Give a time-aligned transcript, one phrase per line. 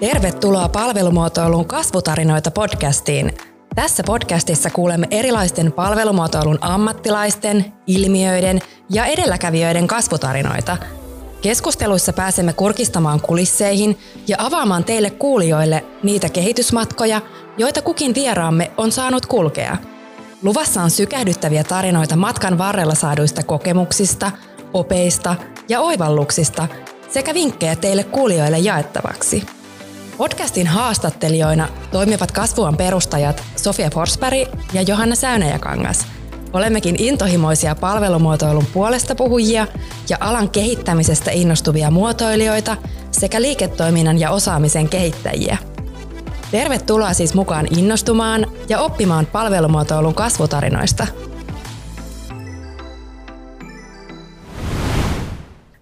[0.00, 3.32] Tervetuloa palvelumuotoilun kasvutarinoita podcastiin.
[3.74, 10.76] Tässä podcastissa kuulemme erilaisten palvelumuotoilun ammattilaisten, ilmiöiden ja edelläkävijöiden kasvutarinoita.
[11.42, 13.98] Keskusteluissa pääsemme kurkistamaan kulisseihin
[14.28, 17.20] ja avaamaan teille kuulijoille niitä kehitysmatkoja,
[17.58, 19.76] joita kukin vieraamme on saanut kulkea.
[20.42, 24.30] Luvassa on sykähdyttäviä tarinoita matkan varrella saaduista kokemuksista,
[24.72, 25.36] opeista
[25.68, 26.68] ja oivalluksista
[27.10, 29.46] sekä vinkkejä teille kuulijoille jaettavaksi.
[30.16, 36.06] Podcastin haastattelijoina toimivat kasvuan perustajat Sofia Forsberg ja Johanna Säynäjäkangas.
[36.52, 39.66] Olemmekin intohimoisia palvelumuotoilun puolesta puhujia
[40.08, 42.76] ja alan kehittämisestä innostuvia muotoilijoita
[43.10, 45.56] sekä liiketoiminnan ja osaamisen kehittäjiä.
[46.50, 51.06] Tervetuloa siis mukaan innostumaan ja oppimaan palvelumuotoilun kasvutarinoista–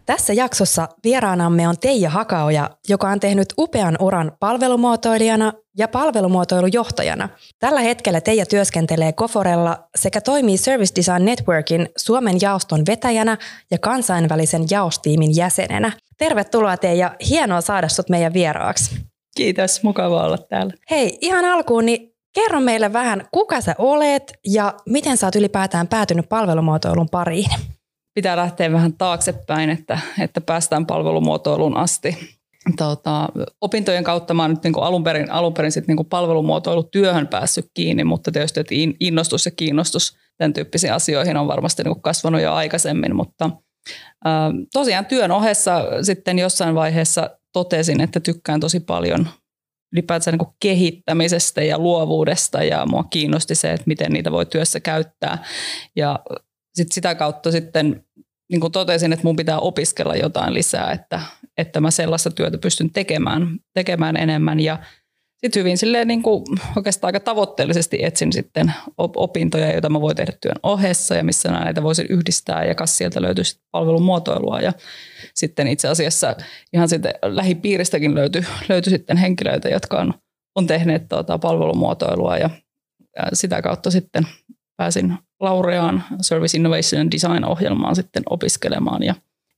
[0.07, 7.29] Tässä jaksossa vieraanamme on Teija Hakaoja, joka on tehnyt upean uran palvelumuotoilijana ja palvelumuotoilujohtajana.
[7.59, 13.39] Tällä hetkellä Teija työskentelee Koforella sekä toimii Service Design Networkin Suomen jaoston vetäjänä
[13.71, 15.93] ja kansainvälisen jaostiimin jäsenenä.
[16.19, 18.97] Tervetuloa Teija, hienoa saada sut meidän vieraaksi.
[19.37, 20.73] Kiitos, mukava olla täällä.
[20.91, 25.89] Hei, ihan alkuun, niin kerro meille vähän, kuka sä olet ja miten sä oot ylipäätään
[25.89, 27.51] päätynyt palvelumuotoilun pariin?
[28.15, 32.39] Pitää lähteä vähän taaksepäin, että, että päästään palvelumuotoiluun asti.
[32.77, 33.29] Tota,
[33.61, 37.29] opintojen kautta mä oon nyt niin kuin alun perin, alun perin sit niin kuin palvelumuotoilutyöhön
[37.29, 42.03] päässyt kiinni, mutta tietysti että innostus ja kiinnostus tämän tyyppisiin asioihin on varmasti niin kuin
[42.03, 43.51] kasvanut jo aikaisemmin, mutta
[44.73, 49.29] tosiaan työn ohessa sitten jossain vaiheessa totesin, että tykkään tosi paljon
[49.93, 55.45] ylipäätään niin kehittämisestä ja luovuudesta ja mua kiinnosti se, että miten niitä voi työssä käyttää.
[55.97, 56.19] Ja
[56.75, 58.04] sit sitä kautta sitten
[58.51, 61.21] niin kuin totesin, että mun pitää opiskella jotain lisää, että,
[61.59, 64.61] että mä sellaista työtä pystyn tekemään, tekemään enemmän.
[64.61, 64.79] Ja
[65.45, 66.45] sitten hyvin silleen niin kuin
[66.77, 71.83] oikeastaan aika tavoitteellisesti etsin sitten opintoja, joita mä voin tehdä työn ohessa ja missä näitä
[71.83, 74.73] voisin yhdistää ja kas sieltä löytyy sitten palvelun muotoilua ja
[75.35, 76.37] sitten itse asiassa
[76.73, 80.15] ihan sitten lähipiiristäkin löytyi, löytyi sitten henkilöitä, jotka on,
[80.55, 82.51] on tehneet tuota palvelumuotoilua ja,
[83.17, 84.27] ja sitä kautta sitten
[84.77, 89.15] pääsin Laureaan Service Innovation and Design-ohjelmaan sitten opiskelemaan ja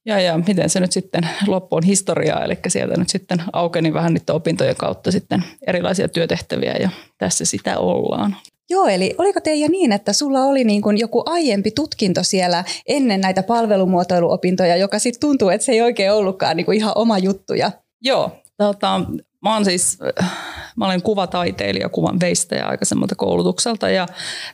[0.06, 4.34] ja, ja miten se nyt sitten loppuun historiaa, eli sieltä nyt sitten aukeni vähän niiden
[4.34, 8.36] opintojen kautta sitten erilaisia työtehtäviä ja tässä sitä ollaan.
[8.70, 13.20] Joo, eli oliko teidän niin, että sulla oli niin kuin joku aiempi tutkinto siellä ennen
[13.20, 17.70] näitä palvelumuotoiluopintoja, joka sitten tuntuu, että se ei oikein ollutkaan niin kuin ihan oma juttuja?
[18.02, 19.00] Joo, tota,
[19.46, 19.98] Mä olen siis,
[20.76, 24.06] mä olen kuvataiteilija, kuvan veistäjä aikaisemmalta koulutukselta ja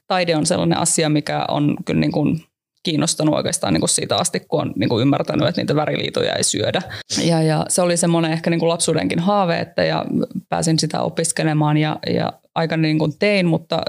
[0.06, 2.44] taide on sellainen asia, mikä on kyllä niin kuin
[2.82, 6.44] kiinnostanut oikeastaan niin kuin siitä asti, kun on niin kuin ymmärtänyt, että niitä väriliitoja ei
[6.44, 6.82] syödä.
[7.24, 10.04] Ja, ja se oli semmoinen ehkä niin kuin lapsuudenkin haave, että ja
[10.48, 13.82] pääsin sitä opiskelemaan ja, ja aika niin kuin tein, mutta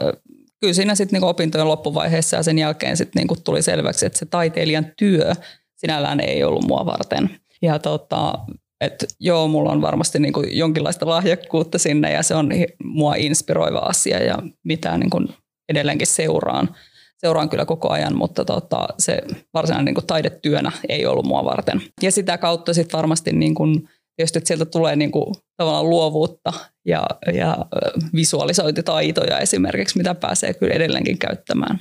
[0.60, 4.20] kyllä siinä sitten niin opintojen loppuvaiheessa ja sen jälkeen sitten niin kuin tuli selväksi, että
[4.20, 5.34] se taiteilijan työ
[5.76, 7.30] sinällään ei ollut mua varten.
[7.62, 8.34] Ja tota,
[8.84, 12.50] että joo, mulla on varmasti niin kuin jonkinlaista lahjakkuutta sinne ja se on
[12.84, 15.28] mua inspiroiva asia ja mitä niin kuin
[15.70, 16.76] edelleenkin seuraan.
[17.18, 19.22] Seuraan kyllä koko ajan, mutta tota, se
[19.54, 21.82] varsinainen niin kuin taidetyönä ei ollut mua varten.
[22.02, 26.54] Ja sitä kautta sitten varmasti niin kuin, tietysti, että sieltä tulee niin kuin, tavallaan luovuutta
[26.86, 27.58] ja, ja
[28.16, 31.80] visualisointitaitoja esimerkiksi, mitä pääsee kyllä edelleenkin käyttämään.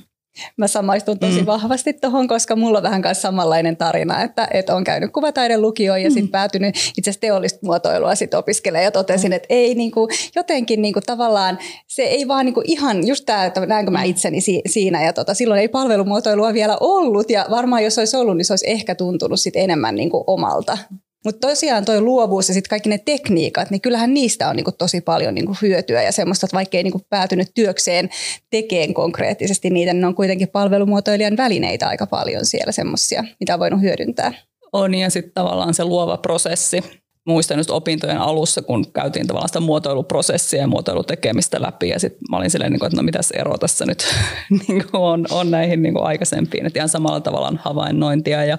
[0.57, 1.45] Mä samaistun tosi mm.
[1.45, 6.01] vahvasti tuohon, koska mulla on vähän kanssa samanlainen tarina, että, että on käynyt kuvataiden lukioon
[6.01, 6.13] ja mm.
[6.13, 9.35] sitten päätynyt itse asiassa teollista muotoilua sitten opiskelemaan ja totesin, mm.
[9.35, 13.91] että ei niinku, jotenkin niinku, tavallaan se ei vaan niinku, ihan just tämä, että näenkö
[13.91, 14.05] mä mm.
[14.05, 18.37] itseni si- siinä ja tota, silloin ei palvelumuotoilua vielä ollut ja varmaan jos olisi ollut,
[18.37, 20.77] niin se olisi ehkä tuntunut sit enemmän niinku, omalta.
[21.25, 25.01] Mutta tosiaan tuo luovuus ja sitten kaikki ne tekniikat, niin kyllähän niistä on niinku tosi
[25.01, 28.09] paljon niinku hyötyä ja semmoista, että vaikka ei niinku päätynyt työkseen
[28.49, 33.59] tekeen konkreettisesti niitä, niin ne on kuitenkin palvelumuotoilijan välineitä aika paljon siellä semmoisia, mitä on
[33.59, 34.33] voinut hyödyntää.
[34.73, 36.83] On ja sitten tavallaan se luova prosessi,
[37.27, 42.37] muistan just opintojen alussa, kun käytiin tavallaan sitä muotoiluprosessia ja muotoilutekemistä läpi ja sitten mä
[42.37, 44.05] olin silleen, niin että no mitäs ero tässä nyt
[44.67, 46.65] niin on, on näihin niin kuin aikaisempiin.
[46.65, 48.57] Että ihan samalla tavalla havainnointia ja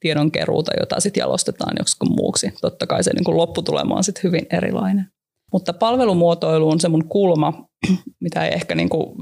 [0.00, 2.52] tiedonkeruuta, jota sitten jalostetaan joskus muuksi.
[2.60, 5.06] Totta kai se niin kuin lopputulema on sitten hyvin erilainen.
[5.52, 7.66] Mutta palvelumuotoilu on se mun kulma,
[8.24, 9.16] mitä ei ehkä niin kuin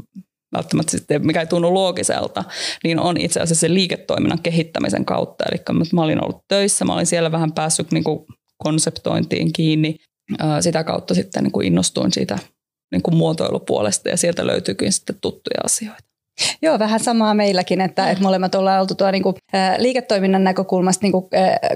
[0.53, 2.45] välttämättä sitten, mikä ei tunnu loogiselta,
[2.85, 5.45] niin on itse asiassa se liiketoiminnan kehittämisen kautta.
[5.51, 5.63] Eli
[5.93, 8.27] mä olin ollut töissä, mä olin siellä vähän päässyt niin kuin
[8.63, 9.97] konseptointiin kiinni.
[10.61, 12.39] Sitä kautta sitten niin kuin innostuin siitä
[12.93, 16.13] niin kuin muotoilupuolesta ja sieltä löytyykin sitten tuttuja asioita.
[16.63, 19.37] Joo, vähän samaa meilläkin, että, että molemmat ollaan oltu tuo niin kuin,
[19.79, 21.25] liiketoiminnan näkökulmasta niin kuin,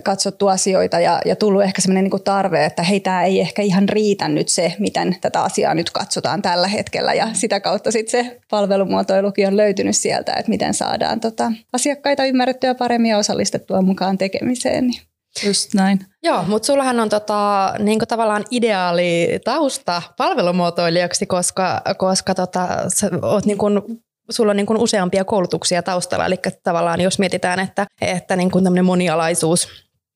[0.05, 3.63] katsottu asioita ja, ja tullut ehkä sellainen niin kuin tarve, että hei, tämä ei ehkä
[3.63, 8.25] ihan riitä nyt se, miten tätä asiaa nyt katsotaan tällä hetkellä ja sitä kautta sitten
[8.25, 14.19] se palvelumuotoilukin on löytynyt sieltä, että miten saadaan tota, asiakkaita ymmärrettyä paremmin ja osallistettua mukaan
[14.19, 14.87] tekemiseen.
[14.87, 15.01] Niin.
[15.45, 16.07] Just näin.
[16.23, 23.47] Joo, mutta sullahan on tota, niin tavallaan ideaali tausta palvelumuotoilijaksi, koska, koska tota, sä oot
[23.47, 23.83] niin kuin
[24.31, 28.65] sulla on niin kuin useampia koulutuksia taustalla, eli tavallaan jos mietitään, että, että niin kuin
[28.65, 29.69] tämmöinen monialaisuus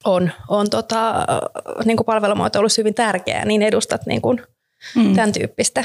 [0.05, 1.27] on, on tota,
[1.85, 4.43] niin kuin palvelumuotoilussa hyvin tärkeää, niin edustat niin kuin
[4.97, 5.15] mm.
[5.15, 5.85] tämän tyyppistä.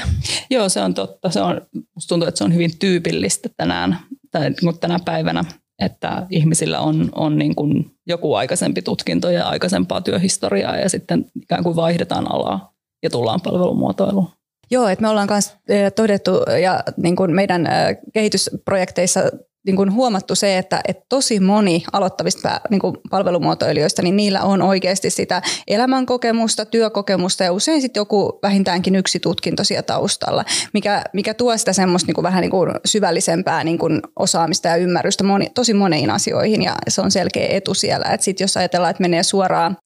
[0.50, 1.30] Joo, se on totta.
[1.30, 1.60] Se on,
[1.94, 3.98] musta tuntuu, että se on hyvin tyypillistä tänään,
[4.30, 5.44] tai niin kuin tänä päivänä,
[5.78, 11.62] että ihmisillä on, on niin kuin joku aikaisempi tutkinto ja aikaisempaa työhistoriaa ja sitten ikään
[11.62, 14.28] kuin vaihdetaan alaa ja tullaan palvelumuotoiluun.
[14.70, 15.56] Joo, että me ollaan myös
[15.96, 16.30] todettu
[16.62, 17.68] ja niin kuin meidän
[18.14, 19.20] kehitysprojekteissa
[19.66, 24.62] niin kuin huomattu se, että, että tosi moni aloittavista niin kuin palvelumuotoilijoista, niin niillä on
[24.62, 31.34] oikeasti sitä elämänkokemusta, työkokemusta ja usein sitten joku vähintäänkin yksi tutkinto siellä taustalla, mikä, mikä
[31.34, 35.50] tuo sitä semmoista niin kuin vähän niin kuin syvällisempää niin kuin osaamista ja ymmärrystä moni,
[35.54, 38.06] tosi moniin asioihin ja se on selkeä etu siellä.
[38.12, 39.76] Että sitten jos ajatellaan, että menee suoraan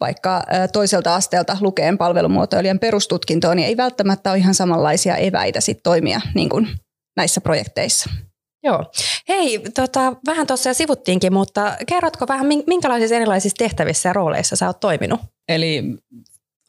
[0.00, 0.42] vaikka
[0.72, 6.48] toiselta asteelta lukeen palvelumuotoilijan perustutkintoon, niin ei välttämättä ole ihan samanlaisia eväitä sit toimia niin
[6.48, 6.68] kuin
[7.16, 8.10] näissä projekteissa.
[8.62, 8.84] Joo.
[9.28, 14.80] Hei, tota, vähän tuossa sivuttiinkin, mutta kerrotko vähän, minkälaisissa erilaisissa tehtävissä ja rooleissa sä oot
[14.80, 15.20] toiminut?
[15.48, 15.82] Eli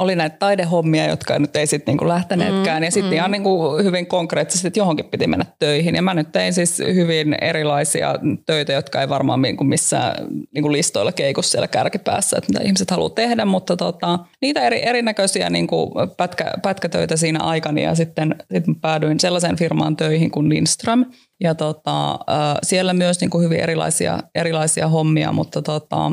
[0.01, 2.81] oli näitä taidehommia, jotka nyt ei sitten niinku lähteneetkään.
[2.81, 3.15] Mm, ja sitten mm.
[3.15, 5.95] ihan niinku hyvin konkreettisesti, että johonkin piti mennä töihin.
[5.95, 8.15] Ja mä nyt tein siis hyvin erilaisia
[8.45, 13.09] töitä, jotka ei varmaan niinku missään niinku listoilla keiku siellä kärkipäässä, että mitä ihmiset haluaa
[13.09, 13.45] tehdä.
[13.45, 17.83] Mutta tota, niitä eri, erinäköisiä niinku pätkä, pätkätöitä siinä aikani.
[17.83, 21.05] Ja sitten sit päädyin sellaiseen firmaan töihin kuin Lindström.
[21.43, 22.19] Ja tota,
[22.63, 26.11] siellä myös niinku hyvin erilaisia, erilaisia hommia, mutta tota,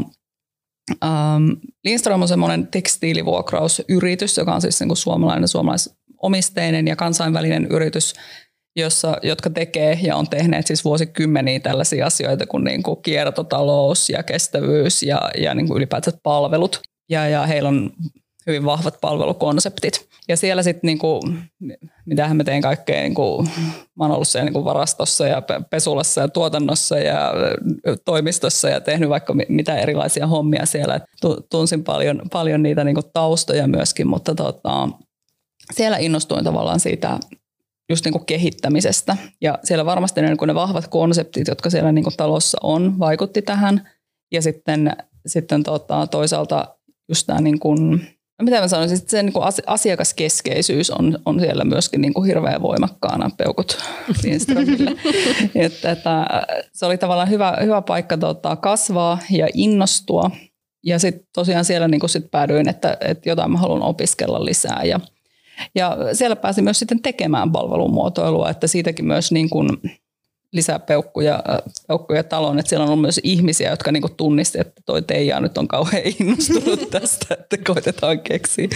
[0.90, 8.14] Um, Lindström on semmoinen tekstiilivuokrausyritys, joka on siis niin kuin suomalainen, suomalaisomisteinen ja kansainvälinen yritys,
[8.76, 14.22] jossa, jotka tekee ja on tehneet siis vuosikymmeniä tällaisia asioita kuin, niin kuin kiertotalous ja
[14.22, 16.80] kestävyys ja, ja niin kuin ylipäätään palvelut.
[17.10, 17.92] Ja, ja heillä on
[18.48, 20.08] hyvin vahvat palvelukonseptit.
[20.28, 21.20] Ja siellä sitten, niinku,
[22.06, 23.42] mitähän mä teen kaikkea, niinku,
[23.96, 27.32] mä oon ollut siellä niinku varastossa ja pesulassa ja tuotannossa ja
[28.04, 31.00] toimistossa ja tehnyt vaikka mitä erilaisia hommia siellä.
[31.50, 34.88] Tunsin paljon, paljon niitä niinku taustoja myöskin, mutta tota,
[35.72, 37.18] siellä innostuin tavallaan siitä
[37.90, 39.16] just niin kuin kehittämisestä.
[39.40, 43.42] Ja siellä varmasti ne, niin ne vahvat konseptit, jotka siellä niin kuin talossa on, vaikutti
[43.42, 43.88] tähän.
[44.32, 44.96] Ja sitten,
[45.26, 46.76] sitten tota, toisaalta
[47.08, 49.32] just tämä niin kuin No mitä mä sanoisin, että se niin
[49.66, 53.78] asiakaskeskeisyys on, on siellä myöskin niin kuin hirveän voimakkaana peukut
[54.22, 54.90] Lindströmille.
[55.54, 56.26] että, että,
[56.72, 60.30] se oli tavallaan hyvä, hyvä paikka tota, kasvaa ja innostua.
[60.86, 64.84] Ja sitten tosiaan siellä niin kuin sit päädyin, että, että jotain mä haluan opiskella lisää.
[64.84, 65.00] Ja,
[65.74, 69.68] ja siellä pääsin myös sitten tekemään palvelumuotoilua, että siitäkin myös niin kuin
[70.52, 71.42] lisää peukkuja,
[71.88, 72.58] peukkuja taloon.
[72.58, 76.02] Että siellä on ollut myös ihmisiä, jotka niinku tunnisti, että toi Teija nyt on kauhean
[76.20, 78.68] innostunut tästä, että koitetaan keksiä,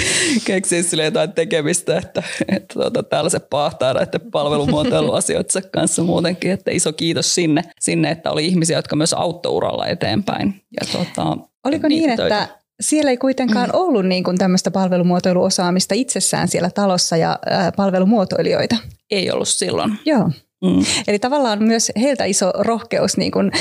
[0.45, 6.51] keksiä sille jotain tekemistä, että, että tuota, täällä se pahtaa näiden palvelumuotoiluasioita kanssa muutenkin.
[6.51, 10.63] Että iso kiitos sinne, sinne, että oli ihmisiä, jotka myös auttoi uralla eteenpäin.
[10.81, 12.49] Ja tuota, Oliko niin, että
[12.81, 13.79] siellä ei kuitenkaan mm.
[13.79, 17.39] ollut niin kuin tämmöistä palvelumuotoiluosaamista itsessään siellä talossa ja
[17.77, 18.77] palvelumuotoilijoita?
[19.11, 19.99] Ei ollut silloin.
[20.05, 20.31] Joo.
[20.63, 20.85] Mm.
[21.09, 23.53] Eli tavallaan myös heiltä iso rohkeus niin kuin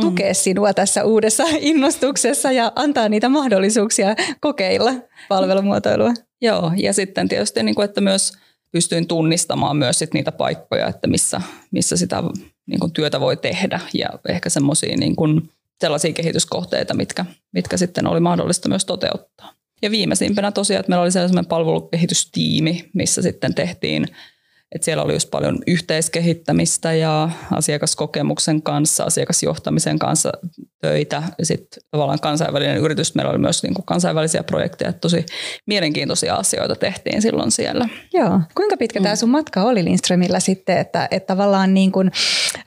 [0.00, 0.34] tukea mm.
[0.34, 4.92] sinua tässä uudessa innostuksessa ja antaa niitä mahdollisuuksia kokeilla
[5.28, 6.14] palvelumuotoilua.
[6.40, 8.32] Joo, ja sitten tietysti, niin kuin, että myös
[8.72, 11.40] pystyin tunnistamaan myös sit niitä paikkoja, että missä,
[11.70, 12.22] missä sitä
[12.66, 15.16] niin kuin työtä voi tehdä ja ehkä semmoisia niin
[15.80, 19.52] sellaisia kehityskohteita, mitkä, mitkä sitten oli mahdollista myös toteuttaa.
[19.82, 24.06] Ja viimeisimpänä tosiaan, että meillä oli sellainen palvelukehitystiimi, missä sitten tehtiin
[24.74, 30.32] et siellä oli just paljon yhteiskehittämistä ja asiakaskokemuksen kanssa, asiakasjohtamisen kanssa
[30.80, 31.22] töitä.
[31.38, 35.26] Ja sitten tavallaan kansainvälinen yritys, meillä oli myös niin kuin kansainvälisiä projekteja, tosi
[35.66, 37.88] mielenkiintoisia asioita tehtiin silloin siellä.
[38.12, 38.40] Joo.
[38.54, 39.02] Kuinka pitkä mm.
[39.02, 42.10] tämä sun matka oli Lindströmillä sitten, että, että tavallaan niin kuin,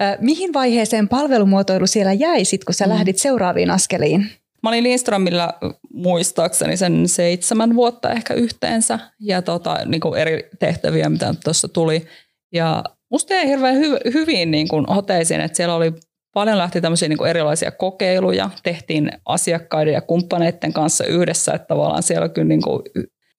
[0.02, 2.92] äh, mihin vaiheeseen palvelumuotoilu siellä jäi sit, kun sä mm.
[2.92, 4.30] lähdit seuraaviin askeliin?
[4.66, 5.54] Mä olin Lindströmillä
[5.94, 12.06] muistaakseni sen seitsemän vuotta ehkä yhteensä ja tota, niin kuin eri tehtäviä, mitä tuossa tuli.
[12.54, 15.94] Ja musta jäi hirveän hy- hyvin niin kuin hoteisiin, että siellä oli
[16.34, 22.04] paljon lähti tämmöisiä niin kuin erilaisia kokeiluja, tehtiin asiakkaiden ja kumppaneiden kanssa yhdessä, että tavallaan
[22.04, 22.82] siellä kyllä niin kuin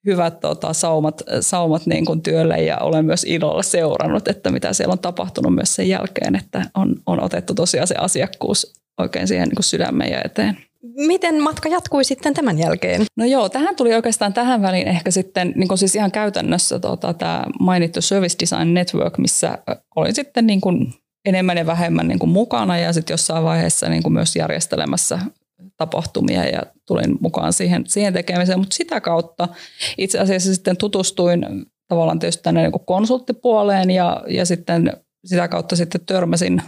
[0.07, 4.93] hyvät tota, saumat, saumat niin kuin työlle ja olen myös ilolla seurannut, että mitä siellä
[4.93, 9.57] on tapahtunut myös sen jälkeen, että on, on otettu tosiaan se asiakkuus oikein siihen niin
[9.57, 10.66] kuin sydämen ja eteen.
[10.83, 13.05] Miten matka jatkui sitten tämän jälkeen?
[13.17, 17.15] No joo, tähän tuli oikeastaan tähän väliin ehkä sitten niin kuin siis ihan käytännössä tota,
[17.15, 19.59] tämä mainittu Service Design Network, missä
[19.97, 24.03] olin sitten niin kuin enemmän ja vähemmän niin kuin mukana ja sitten jossain vaiheessa niin
[24.03, 25.19] kuin myös järjestelemässä
[25.77, 29.49] tapahtumia ja tulin mukaan siihen, siihen tekemiseen, mutta sitä kautta
[29.99, 31.47] itse asiassa sitten tutustuin
[31.89, 34.93] tavallaan tietysti tänne niin konsulttipuoleen ja, ja sitten
[35.25, 36.63] sitä kautta sitten törmäsin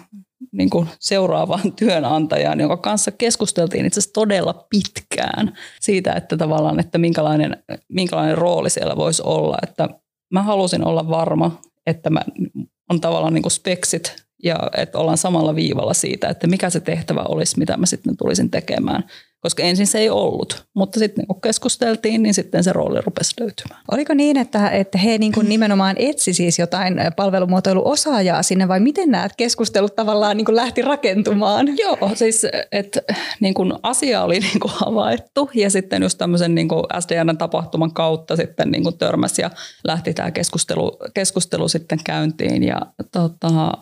[0.52, 6.98] niin kuin seuraavaan työnantajaan, jonka kanssa keskusteltiin itse asiassa todella pitkään siitä, että tavallaan, että
[6.98, 9.58] minkälainen, minkälainen rooli siellä voisi olla.
[9.62, 9.88] Että
[10.32, 12.20] mä halusin olla varma, että mä
[12.90, 17.22] on tavallaan niin kuin speksit ja että ollaan samalla viivalla siitä, että mikä se tehtävä
[17.22, 19.04] olisi, mitä mä sitten tulisin tekemään
[19.40, 20.64] koska ensin se ei ollut.
[20.74, 23.82] Mutta sitten kun keskusteltiin, niin sitten se rooli rupesi löytymään.
[23.90, 29.10] Oliko niin, että, että he niin kuin nimenomaan etsi siis jotain palvelumuotoiluosaajaa sinne vai miten
[29.10, 31.78] nämä keskustelut tavallaan niin kuin lähti rakentumaan?
[31.78, 33.02] Joo, siis että
[33.40, 38.36] niin kuin asia oli niin kuin havaittu ja sitten just tämmöisen niin kuin SDN-tapahtuman kautta
[38.36, 39.50] sitten niin kuin törmäsi ja
[39.84, 42.80] lähti tämä keskustelu, keskustelu sitten käyntiin ja
[43.12, 43.72] tota,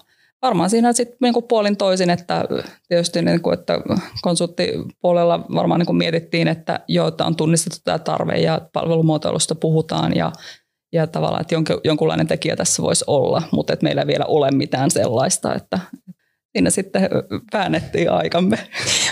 [0.46, 2.44] varmaan siinä sitten niin puolin toisin, että
[2.88, 3.80] tietysti niin kuin, että
[4.22, 10.16] konsulttipuolella varmaan niin kuin mietittiin, että jo, että on tunnistettu tämä tarve ja palvelumuotoilusta puhutaan
[10.16, 10.32] ja,
[10.92, 14.90] ja tavallaan, että jonkunlainen tekijä tässä voisi olla, mutta että meillä ei vielä ole mitään
[14.90, 15.78] sellaista, että,
[16.56, 17.02] siinä sitten
[17.52, 18.58] väännettiin aikamme.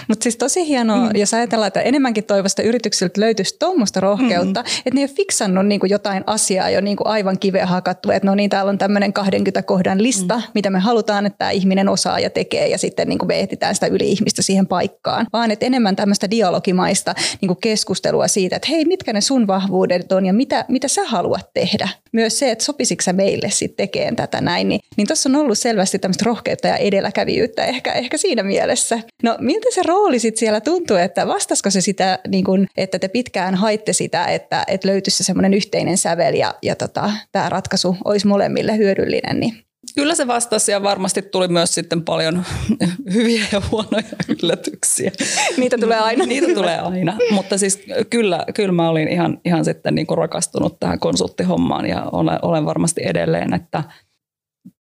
[0.09, 1.11] Mutta siis tosi hienoa, mm.
[1.15, 4.67] jos ajatellaan, että enemmänkin toivosta yrityksiltä löytyisi tuommoista rohkeutta, mm.
[4.87, 8.35] että ne ei ole fiksannut niinku jotain asiaa jo niinku aivan kiveen hakattu, että no
[8.35, 10.43] niin, täällä on tämmöinen 20 kohdan lista, mm.
[10.55, 13.87] mitä me halutaan, että tämä ihminen osaa ja tekee, ja sitten niinku me etsitään sitä
[13.87, 19.21] yli-ihmistä siihen paikkaan, vaan että enemmän tämmöistä dialogimaista niinku keskustelua siitä, että hei, mitkä ne
[19.21, 21.89] sun vahvuudet on ja mitä, mitä sä haluat tehdä.
[22.13, 25.59] Myös se, että sopisitko sä meille sitten tekemään tätä näin, niin, niin tuossa on ollut
[25.59, 28.99] selvästi tämmöistä rohkeutta ja edelläkävijyyttä ehkä, ehkä siinä mielessä.
[29.23, 33.09] No miltä se rooli sitten siellä tuntuu, että vastasko se sitä, niin kun, että te
[33.09, 37.97] pitkään haitte sitä, että, että löytyisi se semmoinen yhteinen sävel ja, ja tota, tämä ratkaisu
[38.05, 42.45] olisi molemmille hyödyllinen, niin Kyllä se vastasi ja varmasti tuli myös sitten paljon
[43.15, 45.13] hyviä ja huonoja yllätyksiä.
[45.57, 46.27] Niitä tulee aina.
[46.35, 50.81] Niitä tulee aina, mutta siis kyllä, kyllä mä olin ihan, ihan sitten niin kuin rakastunut
[50.81, 53.85] tähän konsulttihommaan ja olen, olen varmasti edelleen, että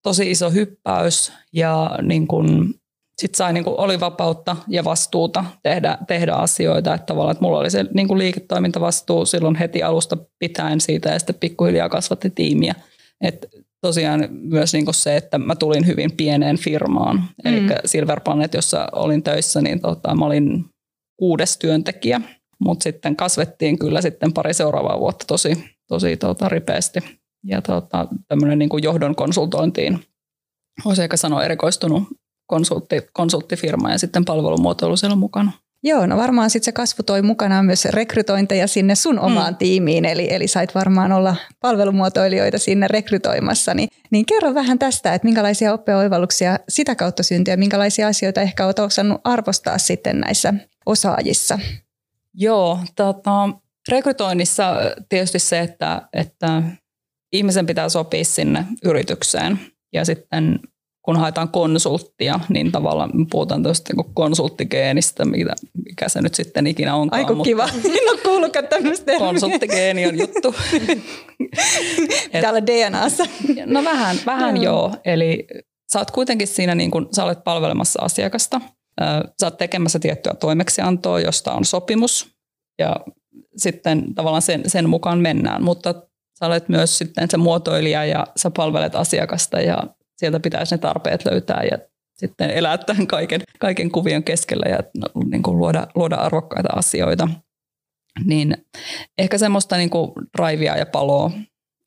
[0.04, 2.74] tosi iso hyppäys ja niin kuin
[3.22, 6.94] sitten sai, niin kuin, oli vapautta ja vastuuta tehdä, tehdä asioita.
[6.94, 11.20] Että tavallaan, että mulla oli se niin kuin liiketoimintavastuu silloin heti alusta pitäen siitä ja
[11.20, 12.76] sitten pikkuhiljaa kasvatti tiimiä.
[13.22, 13.46] Et
[13.82, 17.16] tosiaan myös niin kuin se, että mä tulin hyvin pieneen firmaan.
[17.16, 17.28] Mm.
[17.46, 20.66] Eli Silver Planet, jossa olin töissä, niin tota, mä olin
[21.20, 22.22] kuudes työntekijä.
[22.60, 27.00] Mutta sitten kasvettiin kyllä sitten pari seuraavaa vuotta tosi, tosi tota, ripeästi.
[27.44, 30.00] Ja tota, tämmöinen niin johdon konsultointiin
[30.86, 32.04] olisi ehkä sanoa erikoistunut
[32.48, 35.52] konsultti, konsulttifirma ja sitten palvelumuotoilu siellä mukana.
[35.86, 39.58] Joo, no varmaan sitten se kasvu toi mukanaan myös rekrytointeja sinne sun omaan mm.
[39.58, 43.74] tiimiin, eli, eli sait varmaan olla palvelumuotoilijoita sinne rekrytoimassa.
[43.74, 48.66] Niin, niin kerro vähän tästä, että minkälaisia oppeoivalluksia sitä kautta syntyy ja minkälaisia asioita ehkä
[48.66, 50.54] olet osannut arvostaa sitten näissä
[50.86, 51.60] osaajissa?
[52.34, 53.50] Joo, tota,
[53.90, 54.76] rekrytoinnissa
[55.10, 56.64] tietysti se, että, että
[57.34, 59.60] ihmisen pitää sopia sinne yritykseen
[59.94, 60.60] ja sitten
[61.04, 65.54] kun haetaan konsulttia, niin tavallaan me puhutaan tuosta niin konsulttigeenistä, mikä,
[65.86, 67.20] mikä se nyt sitten ikinä onkaan.
[67.20, 67.64] Aiku mutta kiva,
[68.00, 70.56] en ole kuullutkaan tämmöistä Konsulttigeeni on juttu.
[72.42, 73.24] Täällä DNAssa.
[73.66, 75.48] No vähän, vähän joo, eli
[75.94, 78.62] sä oot kuitenkin siinä, niin kun, sä olet palvelemassa asiakasta,
[79.40, 82.34] sä oot tekemässä tiettyä toimeksiantoa, josta on sopimus,
[82.80, 82.96] ja
[83.58, 85.94] sitten tavallaan sen, sen mukaan mennään, mutta
[86.40, 89.84] sä olet myös sitten se muotoilija ja sä palvelet asiakasta ja
[90.18, 91.78] sieltä pitäisi ne tarpeet löytää ja
[92.18, 97.30] sitten elää tämän kaiken, kaiken kuvion keskellä ja no, niin kuin luoda, luoda arvokkaita asioita.
[98.26, 98.58] Niin
[99.18, 101.32] ehkä semmoista niin kuin drivea ja paloa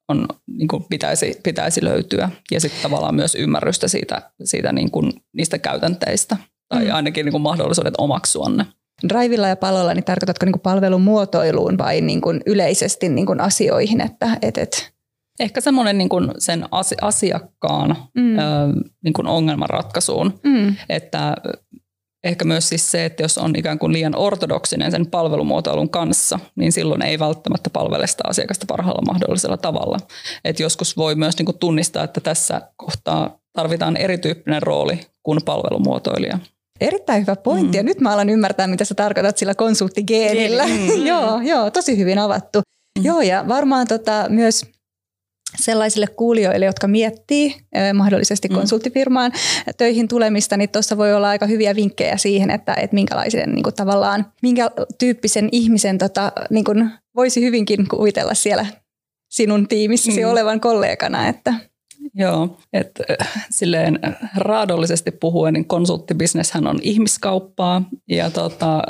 [0.09, 5.13] on, niin kuin pitäisi, pitäisi löytyä ja sitten tavallaan myös ymmärrystä siitä, siitä niin kuin,
[5.33, 6.37] niistä käytänteistä
[6.69, 6.95] tai mm.
[6.95, 8.67] ainakin niin kuin mahdollisuudet omaksua ne.
[9.09, 13.41] Drivilla ja palolla, niin tarkoitatko niin kuin palvelun muotoiluun vai niin kuin yleisesti niin kuin
[13.41, 14.96] asioihin, että et, et
[15.41, 16.65] Ehkä semmoinen niin kuin sen
[17.01, 18.39] asiakkaan mm.
[18.39, 18.43] ö,
[19.05, 20.77] niin kuin ongelmanratkaisuun, mm.
[20.89, 21.37] että
[22.25, 26.73] ehkä myös siis se, että jos on ikään kuin liian ortodoksinen sen palvelumuotoilun kanssa, niin
[26.73, 29.99] silloin ei välttämättä palvele sitä asiakasta parhaalla mahdollisella tavalla.
[30.45, 36.39] Et joskus voi myös niin kuin tunnistaa, että tässä kohtaa tarvitaan erityyppinen rooli kuin palvelumuotoilija.
[36.81, 37.77] Erittäin hyvä pointti.
[37.77, 37.77] Mm.
[37.77, 40.67] Ja nyt mä alan ymmärtää, mitä sä tarkoitat sillä konsulttigeenillä.
[40.67, 41.07] Mm.
[41.07, 42.61] joo, joo, tosi hyvin avattu.
[43.03, 44.67] Joo, ja varmaan tota, myös
[45.61, 48.55] sellaisille kuulijoille, jotka miettii eh, mahdollisesti mm.
[48.55, 49.33] konsulttifirmaan
[49.77, 53.75] töihin tulemista, niin tuossa voi olla aika hyviä vinkkejä siihen, että, että minkälaisen niin kuin
[53.75, 58.67] tavallaan, minkä tyyppisen ihmisen tota, niin kuin voisi hyvinkin kuvitella siellä
[59.29, 60.31] sinun tiimissäsi mm.
[60.31, 61.29] olevan kollegana.
[61.29, 61.55] Että.
[62.15, 63.05] Joo, että
[63.51, 63.99] silleen
[64.37, 68.83] raadollisesti puhuen, niin konsulttibisneshän on ihmiskauppaa ja tota,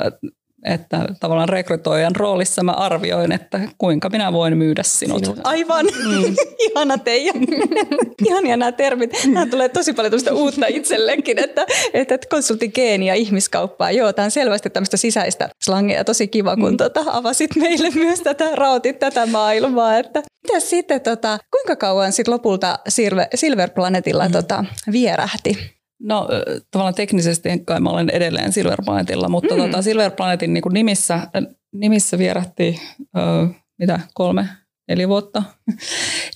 [0.67, 5.19] että tavallaan rekrytoijan roolissa mä arvioin, että kuinka minä voin myydä sinut.
[5.19, 5.39] sinut.
[5.43, 6.35] Aivan, mm.
[6.69, 7.33] ihana Teija.
[8.27, 9.11] Ihania nämä termit.
[9.27, 13.91] Nämä tulee tosi paljon tuosta uutta itsellekin, että, että konsulttigeeni ja ihmiskauppaa.
[13.91, 16.03] Joo, tämä on selvästi tämmöistä sisäistä slangia.
[16.03, 16.77] Tosi kiva, kun mm.
[16.77, 19.97] tota, avasit meille myös tätä, rautit tätä maailmaa.
[19.97, 20.23] Että.
[20.47, 24.31] Mitäs sitten, tota, kuinka kauan sitten lopulta Silver, Silver Planetilla mm.
[24.31, 25.76] tota, vierähti?
[25.99, 26.27] No
[26.71, 29.61] tavallaan teknisesti kai mä olen edelleen Silver Planetilla, mutta mm.
[29.61, 31.27] tota, Silver Planetin niin nimissä,
[31.73, 32.81] nimissä vierähti
[33.17, 33.47] ö,
[33.79, 34.49] mitä kolme,
[34.87, 35.43] neljä vuotta.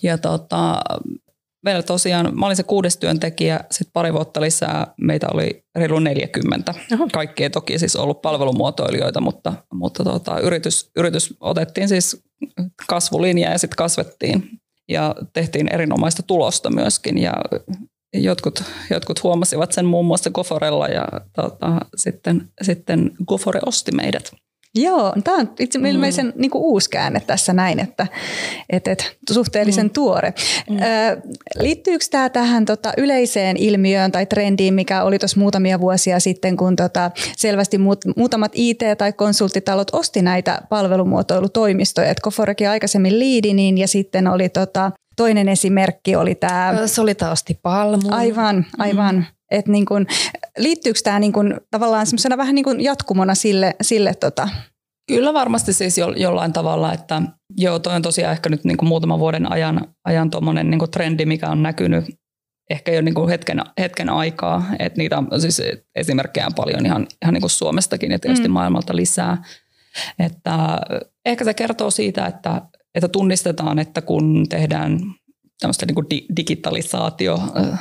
[0.03, 0.81] Ja tota,
[1.63, 6.73] meillä tosiaan, mä olin se kuudes työntekijä, sitten pari vuotta lisää meitä oli reilu 40.
[6.93, 7.07] Oho.
[7.13, 12.23] Kaikki ei toki siis ollut palvelumuotoilijoita, mutta, mutta tota, yritys, yritys otettiin siis
[12.87, 14.49] kasvulinja ja sitten kasvettiin
[14.89, 17.33] ja tehtiin erinomaista tulosta myöskin ja
[18.13, 24.31] jotkut, jotkut huomasivat sen muun muassa Goforella ja tota, sitten, sitten Gofore osti meidät.
[24.75, 25.85] Joo, tämä on itse mm.
[25.85, 28.07] ilmeisen niin uusi käänne tässä näin, että
[28.69, 29.89] et, et, suhteellisen mm.
[29.89, 30.33] tuore.
[30.69, 30.77] Mm.
[30.77, 30.81] Ö,
[31.59, 36.75] liittyykö tämä tähän tota, yleiseen ilmiöön tai trendiin, mikä oli tuossa muutamia vuosia sitten, kun
[36.75, 43.77] tota, selvästi muut, muutamat IT- tai konsulttitalot osti näitä palvelumuotoilutoimistoja, että Koforekin aikaisemmin liidi, niin,
[43.77, 46.73] ja sitten oli tota, Toinen esimerkki oli tämä...
[46.85, 48.09] Solitaosti palmu.
[48.11, 49.15] Aivan, aivan.
[49.15, 49.25] Mm.
[49.51, 50.05] Et niin kun,
[50.57, 54.49] liittyykö tämä niin kun, tavallaan semmoisena vähän niin kun jatkumona sille, sille tota,
[55.07, 57.21] Kyllä varmasti siis jo, jollain tavalla, että
[57.57, 61.25] joo, toi on tosiaan ehkä nyt niin kuin muutaman vuoden ajan, ajan tuommoinen niin trendi,
[61.25, 62.05] mikä on näkynyt
[62.69, 65.61] ehkä jo niin kuin hetken, hetken aikaa, että niitä on siis
[65.95, 68.53] esimerkkejä on paljon ihan, ihan niin kuin Suomestakin ja tietysti mm.
[68.53, 69.43] maailmalta lisää.
[70.19, 70.79] Että
[71.25, 72.61] ehkä se kertoo siitä, että
[72.95, 74.99] että tunnistetaan, että kun tehdään
[75.59, 77.79] tämmöistä niin kuin digitalisaatio, äh,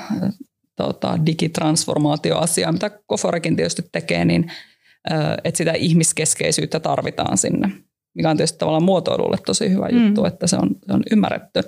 [0.76, 4.52] tota, digitransformaatioasiaa, mitä Koforekin tietysti tekee, niin
[5.12, 7.70] äh, että sitä ihmiskeskeisyyttä tarvitaan sinne,
[8.14, 10.06] mikä on tietysti tavallaan muotoilulle tosi hyvä mm.
[10.06, 11.60] juttu, että se on, se on ymmärretty.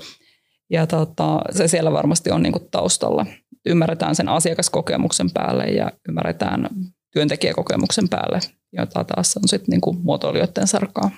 [0.70, 3.26] Ja tota, se siellä varmasti on niin kuin taustalla.
[3.66, 6.68] Ymmärretään sen asiakaskokemuksen päälle ja ymmärretään
[7.12, 8.40] työntekijäkokemuksen päälle,
[8.72, 11.10] jota taas on sitten niin muotoilijoiden sarkaa.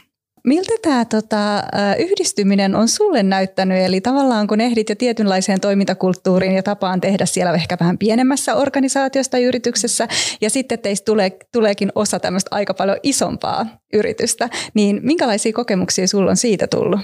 [0.45, 1.63] Miltä tämä tota,
[1.99, 3.79] yhdistyminen on sulle näyttänyt?
[3.79, 9.31] Eli tavallaan kun ehdit jo tietynlaiseen toimintakulttuuriin ja tapaan tehdä siellä ehkä vähän pienemmässä organisaatiossa
[9.31, 10.09] tai yrityksessä,
[10.41, 16.31] ja sitten teistä tulee, tuleekin osa tämmöistä aika paljon isompaa yritystä, niin minkälaisia kokemuksia sulla
[16.31, 17.01] on siitä tullut?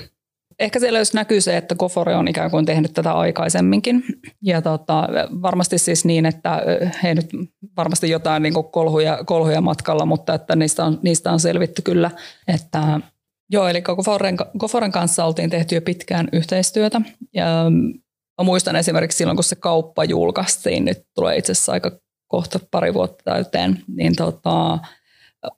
[0.58, 4.04] Ehkä siellä jos näkyy se, että Kofore on ikään kuin tehnyt tätä aikaisemminkin.
[4.42, 5.08] Ja tota,
[5.42, 6.62] varmasti siis niin, että
[7.02, 7.30] he nyt
[7.76, 12.10] varmasti jotain niin kolhuja, kolhuja matkalla, mutta että niistä on, niistä on selvitty kyllä,
[12.48, 13.00] että
[13.50, 17.00] Joo, eli Goforen, Goforen kanssa oltiin tehty jo pitkään yhteistyötä.
[17.34, 18.00] Ja mm,
[18.40, 21.90] mä muistan esimerkiksi silloin, kun se kauppa julkaistiin, nyt tulee itse asiassa aika
[22.28, 24.78] kohta pari vuotta täyteen, niin tota,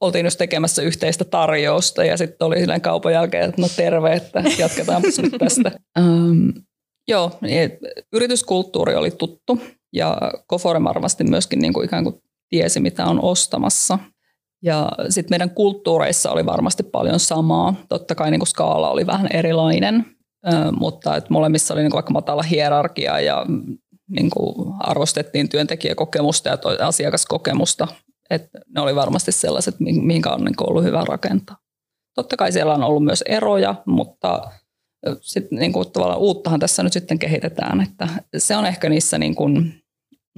[0.01, 4.43] oltiin just tekemässä yhteistä tarjousta ja sitten oli silleen kaupan jälkeen, että no terve, että
[4.59, 5.71] jatketaan nyt tästä.
[5.99, 6.53] Um,
[7.09, 7.79] joo, niin
[8.13, 9.61] yrityskulttuuri oli tuttu
[9.93, 12.17] ja Kofore varmasti myöskin niin kuin ikään kuin
[12.49, 13.99] tiesi, mitä on ostamassa.
[14.63, 17.75] Ja sitten meidän kulttuureissa oli varmasti paljon samaa.
[17.89, 20.07] Totta kai niin skaala oli vähän erilainen,
[20.79, 23.47] mutta et molemmissa oli niin vaikka matala hierarkia ja
[24.09, 24.31] niin
[24.81, 27.89] arvostettiin työntekijäkokemusta ja asiakaskokemusta.
[28.31, 31.57] Et ne oli varmasti sellaiset, mihinkä on niin ollut hyvä rakentaa.
[32.15, 34.51] Totta kai siellä on ollut myös eroja, mutta
[35.21, 37.81] sit niin tavallaan uuttahan tässä nyt sitten kehitetään.
[37.81, 39.75] Että se on ehkä niissä niin kuin,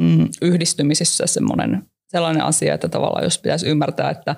[0.01, 1.83] mm, yhdistymisissä semmoinen
[2.14, 4.37] sellainen asia, että tavallaan jos pitäisi ymmärtää, että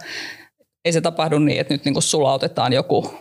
[0.85, 3.15] ei se tapahdu niin, että nyt niin kuin sulautetaan joku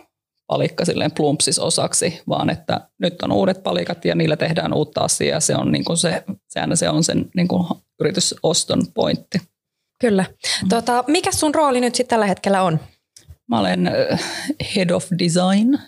[0.46, 5.40] palikka silleen plumpsis osaksi, vaan että nyt on uudet palikat ja niillä tehdään uutta asiaa.
[5.40, 7.66] Se on, niin kuin se, sehän se on sen niin kuin
[8.00, 9.38] yritysoston pointti.
[10.00, 10.24] Kyllä.
[10.68, 12.80] Tota, mikä sun rooli nyt sitten tällä hetkellä on?
[13.48, 13.90] Mä olen
[14.76, 15.78] head of design,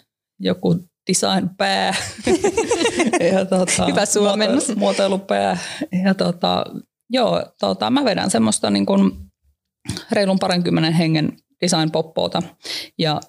[0.41, 0.77] joku
[1.11, 1.95] design pää.
[3.33, 4.77] ja tota, Hyvä suomennus.
[4.77, 5.59] Muotoilupää.
[6.05, 6.65] Ja tota,
[7.11, 9.13] Joo, tota, mä vedän semmoista niin kuin
[10.13, 12.43] reilun parenkymmenen hengen design-poppoota,
[12.99, 13.21] ja,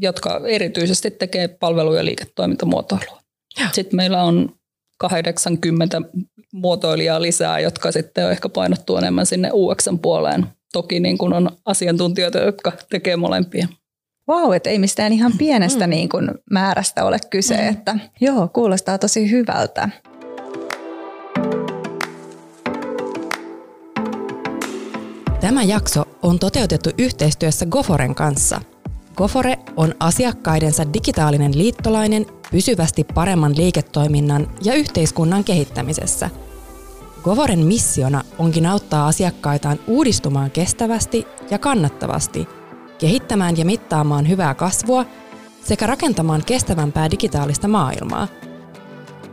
[0.00, 3.20] jotka erityisesti tekee palvelu- ja liiketoimintamuotoilua.
[3.60, 3.68] Joo.
[3.72, 4.56] Sitten meillä on
[4.98, 6.02] 80
[6.52, 10.46] muotoilijaa lisää, jotka sitten on ehkä painottu enemmän sinne UX puoleen.
[10.72, 13.68] Toki niin kuin on asiantuntijoita, jotka tekee molempia.
[14.28, 15.90] Wow, että ei mistään ihan pienestä mm.
[15.90, 17.68] niin kuin määrästä ole kyse, mm.
[17.68, 19.88] että joo, kuulostaa tosi hyvältä.
[25.40, 28.60] Tämä jakso on toteutettu yhteistyössä Goforen kanssa.
[29.16, 36.30] Gofore on asiakkaidensa digitaalinen liittolainen pysyvästi paremman liiketoiminnan ja yhteiskunnan kehittämisessä.
[37.22, 42.48] Goforen missiona onkin auttaa asiakkaitaan uudistumaan kestävästi ja kannattavasti,
[42.98, 45.06] kehittämään ja mittaamaan hyvää kasvua
[45.64, 48.28] sekä rakentamaan kestävämpää digitaalista maailmaa–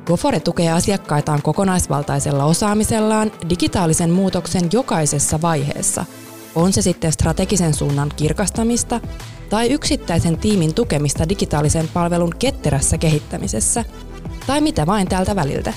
[0.05, 6.05] Gofore tukee asiakkaitaan kokonaisvaltaisella osaamisellaan digitaalisen muutoksen jokaisessa vaiheessa,
[6.55, 8.99] on se sitten strategisen suunnan kirkastamista
[9.49, 13.85] tai yksittäisen tiimin tukemista digitaalisen palvelun ketterässä kehittämisessä,
[14.47, 15.73] tai mitä vain tältä väliltä.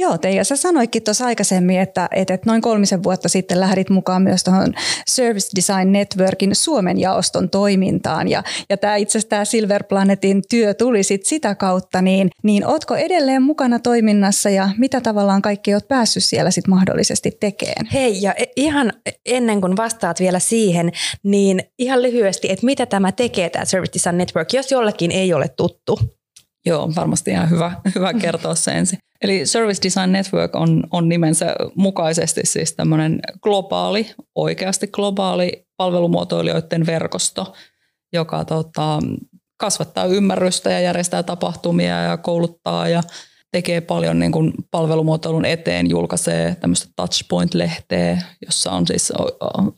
[0.00, 4.44] Joo, Teija, sä sanoikin tuossa aikaisemmin, että, että noin kolmisen vuotta sitten lähdit mukaan myös
[4.44, 4.74] tuohon
[5.06, 8.28] Service Design Networkin Suomen jaoston toimintaan.
[8.28, 12.66] Ja, ja tämä itse asiassa tämä Silver Planetin työ tuli sit sitä kautta, niin, niin
[12.66, 17.86] ootko edelleen mukana toiminnassa ja mitä tavallaan kaikki oot päässyt siellä sit mahdollisesti tekemään?
[17.92, 18.92] Hei, ja e, ihan
[19.26, 24.18] ennen kuin vastaat vielä siihen, niin ihan lyhyesti, että mitä tämä tekee tämä Service Design
[24.18, 26.17] Network, jos jollekin ei ole tuttu?
[26.68, 28.98] Joo, varmasti ihan hyvä, hyvä kertoa se ensin.
[29.22, 37.54] Eli Service Design Network on, on nimensä mukaisesti siis tämmöinen globaali, oikeasti globaali palvelumuotoilijoiden verkosto,
[38.12, 38.98] joka tota,
[39.60, 43.02] kasvattaa ymmärrystä ja järjestää tapahtumia ja kouluttaa ja
[43.52, 49.12] tekee paljon niin kuin palvelumuotoilun eteen, julkaisee tämmöistä Touchpoint-lehteä, jossa on siis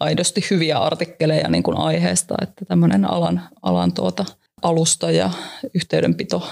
[0.00, 4.24] aidosti hyviä artikkeleja niin kuin aiheesta, että tämmöinen alan, alan tuota,
[4.62, 5.30] alusta ja
[5.74, 6.48] yhteydenpito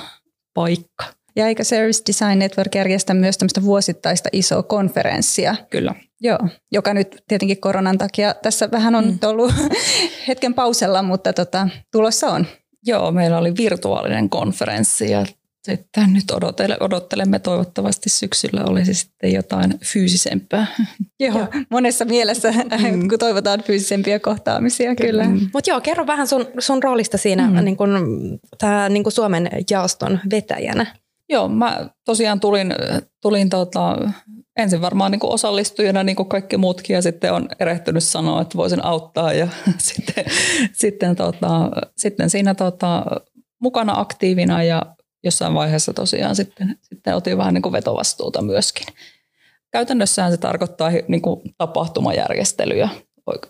[0.59, 1.05] paikka.
[1.37, 5.57] Ja eikö Service Design Network järjestä myös tämmöistä vuosittaista isoa konferenssia?
[5.71, 5.95] Kyllä.
[6.21, 6.39] Joo,
[6.73, 9.19] joka nyt tietenkin koronan takia tässä vähän on mm.
[9.27, 9.55] ollut
[10.29, 12.47] hetken pausella, mutta tota, tulossa on.
[12.87, 15.27] Joo, meillä oli virtuaalinen konferenssi ja
[15.71, 20.67] sitten nyt odotele, odottelemme toivottavasti syksyllä olisi sitten jotain fyysisempää.
[21.21, 23.09] Joo, monessa mielessä, mm.
[23.09, 25.25] kun toivotaan fyysisempiä kohtaamisia, kyllä.
[25.25, 25.51] Mm.
[25.53, 27.65] Mutta joo, kerro vähän sun, sun roolista siinä mm.
[27.65, 27.91] niin kun,
[28.59, 30.87] tää, niin kun Suomen jaoston vetäjänä.
[31.29, 32.75] Joo, mä tosiaan tulin,
[33.23, 33.97] tulin tota,
[34.57, 38.85] ensin varmaan niin osallistujana niin kuin kaikki muutkin ja sitten on erehtynyt sanoa, että voisin
[38.85, 40.25] auttaa ja sitten,
[40.73, 43.05] sitten, tota, sitten siinä tota,
[43.61, 44.83] mukana aktiivina ja
[45.25, 48.87] jossain vaiheessa tosiaan sitten, sitten otin vähän niin kuin vetovastuuta myöskin.
[49.71, 52.89] Käytännössähän se tarkoittaa niin kuin tapahtumajärjestelyjä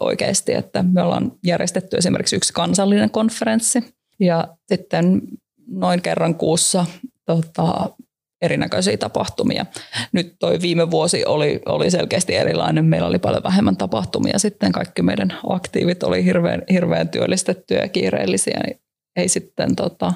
[0.00, 5.22] oikeasti, että me ollaan järjestetty esimerkiksi yksi kansallinen konferenssi ja sitten
[5.66, 6.86] noin kerran kuussa
[7.26, 7.90] tota,
[8.42, 9.66] erinäköisiä tapahtumia.
[10.12, 12.84] Nyt toi viime vuosi oli, oli selkeästi erilainen.
[12.84, 14.38] Meillä oli paljon vähemmän tapahtumia.
[14.38, 18.60] Sitten kaikki meidän aktiivit oli hirveän, hirveän työllistettyjä ja kiireellisiä.
[18.66, 18.80] Niin
[19.16, 20.12] ei sitten tota,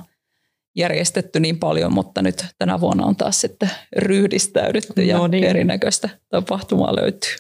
[0.77, 5.45] järjestetty niin paljon, mutta nyt tänä vuonna on taas sitten ryhdistäydytty ja no niin.
[5.45, 7.33] erinäköistä tapahtumaa löytyy.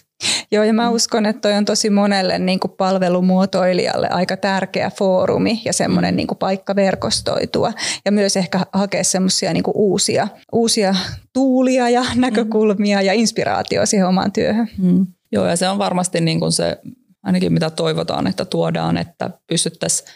[0.52, 5.62] Joo, ja mä uskon, että toi on tosi monelle niin kuin palvelumuotoilijalle aika tärkeä foorumi
[5.64, 6.16] ja semmoinen mm.
[6.16, 7.72] niin kuin paikka verkostoitua.
[8.04, 10.94] Ja myös ehkä hakea semmoisia niin uusia, uusia
[11.32, 12.20] tuulia ja mm.
[12.20, 13.06] näkökulmia mm.
[13.06, 14.68] ja inspiraatio siihen omaan työhön.
[14.78, 15.06] Mm.
[15.32, 16.78] Joo, ja se on varmasti niin kuin se,
[17.22, 20.08] ainakin mitä toivotaan, että tuodaan, että pystyttäisiin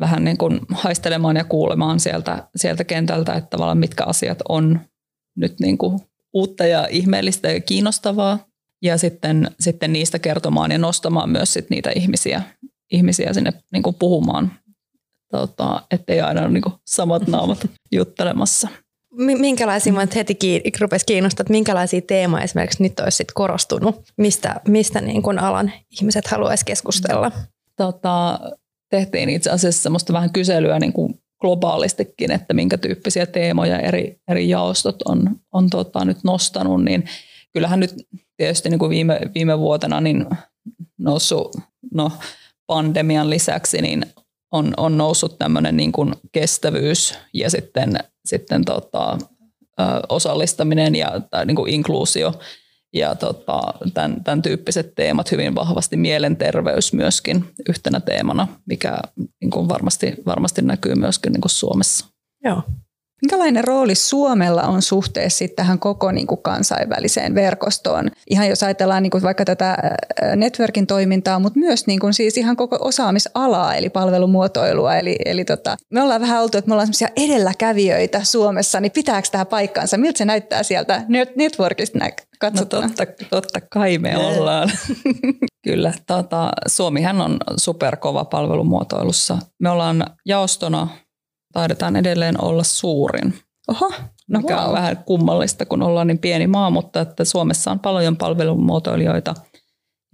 [0.00, 4.80] vähän niin kuin haistelemaan ja kuulemaan sieltä, sieltä kentältä, että tavallaan mitkä asiat on
[5.36, 6.00] nyt niin kuin
[6.32, 8.38] uutta ja ihmeellistä ja kiinnostavaa.
[8.82, 12.42] Ja sitten, sitten niistä kertomaan ja nostamaan myös sit niitä ihmisiä,
[12.92, 14.52] ihmisiä sinne niin kuin puhumaan,
[15.30, 18.68] tota, ettei aina ole niin kuin samat naamat juttelemassa.
[19.16, 25.00] Minkälaisia, mä heti rupesi kiinnostaa, että minkälaisia teemoja esimerkiksi nyt olisi sit korostunut, mistä, mistä
[25.00, 27.32] niin kuin alan ihmiset haluaisi keskustella?
[27.76, 28.40] Tota,
[28.90, 34.48] tehtiin itse asiassa semmoista vähän kyselyä niin kuin globaalistikin, että minkä tyyppisiä teemoja eri, eri
[34.48, 37.04] jaostot on, on tota, nyt nostanut, niin
[37.52, 37.94] kyllähän nyt
[38.36, 40.26] tietysti niin kuin viime, viime vuotena niin
[40.98, 41.56] noussut
[41.94, 42.12] no,
[42.66, 44.06] pandemian lisäksi, niin
[44.52, 49.18] on, on noussut tämmöinen niin kuin kestävyys ja sitten, sitten tota,
[50.08, 52.34] osallistaminen ja tai niin kuin inkluusio
[52.94, 53.62] ja tota,
[53.94, 58.98] tämän, tämän tyyppiset teemat hyvin vahvasti mielenterveys myöskin yhtenä teemana, mikä
[59.40, 62.06] niin kuin varmasti, varmasti näkyy myöskin niin kuin Suomessa.
[62.44, 62.62] Joo.
[63.22, 68.10] Minkälainen rooli Suomella on suhteessa tähän koko niin kuin kansainväliseen verkostoon?
[68.30, 69.76] Ihan jos ajatellaan niin kuin vaikka tätä
[70.36, 74.96] networkin toimintaa, mutta myös niin kuin siis ihan koko osaamisalaa, eli palvelumuotoilua.
[74.96, 79.44] Eli, eli tota, me ollaan vähän oltu, että me ollaan edelläkävijöitä Suomessa, niin pitääkö tämä
[79.44, 79.96] paikkaansa?
[79.96, 81.02] Miltä se näyttää sieltä
[81.36, 81.98] networkista
[82.38, 82.82] katsotaan?
[82.82, 84.70] No totta, totta kai me ollaan.
[85.64, 85.92] Kyllä.
[86.06, 89.38] Tota, Suomihän on superkova palvelumuotoilussa.
[89.58, 90.88] Me ollaan jaostona,
[91.54, 93.34] taidetaan edelleen olla suurin.
[93.68, 93.92] Oho,
[94.28, 94.66] no mikä wow.
[94.66, 99.34] on vähän kummallista, kun ollaan niin pieni maa, mutta että Suomessa on paljon palvelumuotoilijoita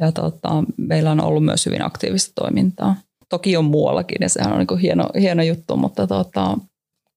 [0.00, 2.96] ja tota, meillä on ollut myös hyvin aktiivista toimintaa.
[3.28, 6.58] Toki on muuallakin ja sehän on niin kuin hieno, hieno juttu, mutta tota,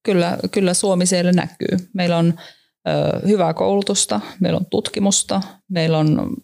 [0.02, 1.88] kyllä, kyllä Suomi siellä näkyy.
[1.94, 2.34] Meillä on
[2.88, 6.36] ö, hyvää koulutusta, meillä on tutkimusta, meillä on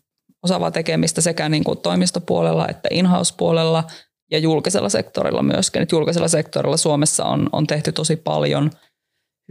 [0.43, 3.85] osaavaa tekemistä sekä niin kuin toimistopuolella että in-house-puolella
[4.31, 5.83] ja julkisella sektorilla myöskin.
[5.83, 8.71] Et julkisella sektorilla Suomessa on, on tehty tosi paljon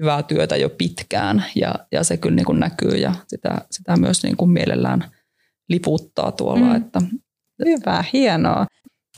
[0.02, 4.24] hyvää työtä jo pitkään ja, ja se kyllä niin kuin näkyy ja sitä, sitä myös
[4.24, 5.12] niin kuin mielellään
[5.70, 6.66] liputtaa tuolla.
[6.66, 6.76] Mm.
[6.76, 7.02] Että,
[7.66, 8.66] Hyvä, hienoa.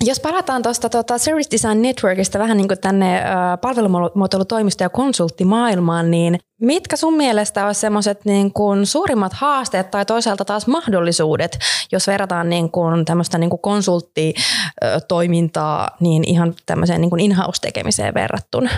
[0.06, 3.24] Jos palataan tuosta tota Service Design Networkista vähän niin kuin tänne
[3.62, 8.52] palvelumuotoilutoimisto- ja konsulttimaailmaan, niin mitkä sun mielestä olisi semmoiset niin
[8.84, 11.60] suurimmat haasteet tai toisaalta taas mahdollisuudet,
[11.92, 18.70] jos verrataan niin kuin tämmöistä niin kuin konsulttitoimintaa niin ihan tämmöiseen niin kuin in-house-tekemiseen verrattuna?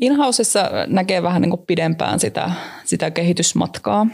[0.00, 2.50] In-houseissa näkee vähän niin kuin pidempään sitä,
[2.84, 4.06] sitä kehitysmatkaa.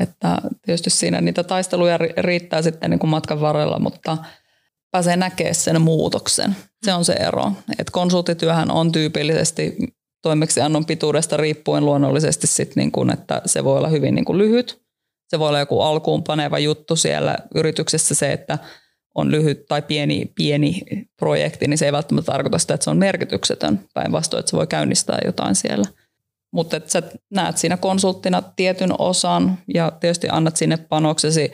[0.00, 4.18] Että tietysti siinä niitä taisteluja riittää sitten niin kuin matkan varrella, mutta
[4.92, 6.56] pääsee näkemään sen muutoksen.
[6.82, 7.52] Se on se ero.
[7.78, 9.76] Et konsulttityöhän on tyypillisesti
[10.22, 14.82] toimeksiannon pituudesta riippuen luonnollisesti sit niin kuin, että se voi olla hyvin niin kuin lyhyt.
[15.28, 18.58] Se voi olla joku alkuun paneva juttu siellä yrityksessä se, että
[19.14, 20.82] on lyhyt tai pieni, pieni
[21.18, 23.80] projekti, niin se ei välttämättä tarkoita sitä, että se on merkityksetön.
[23.94, 25.84] Päinvastoin, että se voi käynnistää jotain siellä.
[26.52, 31.52] Mutta että sä näet siinä konsulttina tietyn osan ja tietysti annat sinne panoksesi.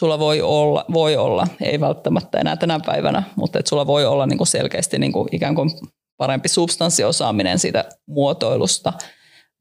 [0.00, 4.26] Sulla voi olla, voi olla, ei välttämättä enää tänä päivänä, mutta että sulla voi olla
[4.26, 5.70] niinku selkeästi niinku ikään kuin
[6.16, 8.92] parempi substanssiosaaminen siitä muotoilusta.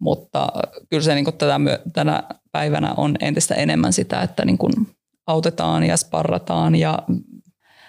[0.01, 0.47] Mutta
[0.89, 1.59] kyllä se niinku tätä,
[1.93, 4.69] tänä päivänä on entistä enemmän sitä, että niinku
[5.27, 6.99] autetaan ja sparrataan ja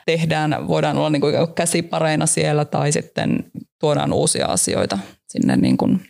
[0.06, 6.00] tehdään, voidaan olla niin kuin käsipareina siellä tai sitten tuodaan uusia asioita sinne niin kuin,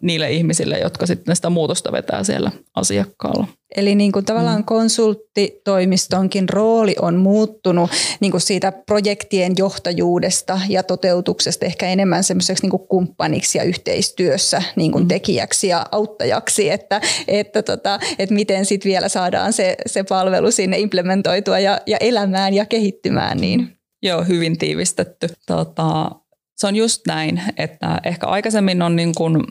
[0.00, 3.46] niille ihmisille, jotka sitten sitä muutosta vetää siellä asiakkaalla.
[3.76, 4.64] Eli niin kuin tavallaan mm.
[4.64, 7.90] konsulttitoimistonkin rooli on muuttunut
[8.20, 14.62] niin kuin siitä projektien johtajuudesta ja toteutuksesta ehkä enemmän semmoiseksi niin kuin kumppaniksi ja yhteistyössä
[14.76, 15.08] niin kuin mm.
[15.08, 20.78] tekijäksi ja auttajaksi, että, että, tota, että miten sitten vielä saadaan se, se palvelu sinne
[20.78, 23.38] implementoitua ja, ja elämään ja kehittymään.
[23.38, 23.78] Niin.
[24.02, 25.28] Joo, hyvin tiivistetty.
[25.46, 26.10] Tota,
[26.58, 29.42] se on just näin, että ehkä aikaisemmin on niin kuin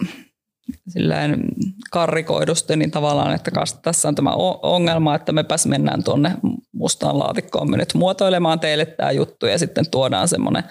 [0.87, 1.43] silleen
[1.91, 4.29] karrikoidusti, niin tavallaan, että tässä on tämä
[4.61, 6.31] ongelma, että mepäs mennään tuonne
[6.73, 10.63] mustaan laatikkoon me nyt muotoilemaan teille tämä juttu ja sitten tuodaan semmoinen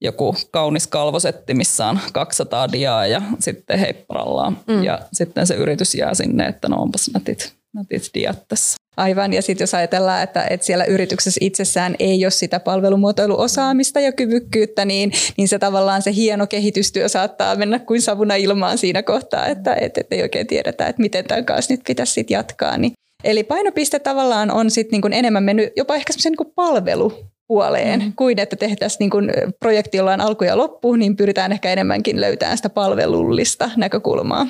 [0.00, 4.58] joku kaunis kalvosetti, missä on 200 diaa ja sitten heipparallaan.
[4.66, 4.84] Mm.
[4.84, 8.76] Ja sitten se yritys jää sinne, että no onpas nätit, nätit diat tässä.
[8.96, 14.12] Aivan, ja sitten jos ajatellaan, että, että siellä yrityksessä itsessään ei ole sitä palvelumuotoiluosaamista ja
[14.12, 19.46] kyvykkyyttä, niin, niin se tavallaan se hieno kehitystyö saattaa mennä kuin savuna ilmaan siinä kohtaa,
[19.46, 22.78] että, että, että ei oikein tiedetä, että miten tämän kanssa nyt pitäisi sit jatkaa.
[22.78, 22.92] Niin.
[23.24, 27.12] Eli painopiste tavallaan on sitten niin enemmän mennyt jopa ehkä semmoisen niin palvelu
[27.46, 28.12] puoleen, mm.
[28.16, 32.56] kuin että tehtäisiin niin projekti, jolla on alku ja loppu, niin pyritään ehkä enemmänkin löytämään
[32.56, 34.46] sitä palvelullista näkökulmaa.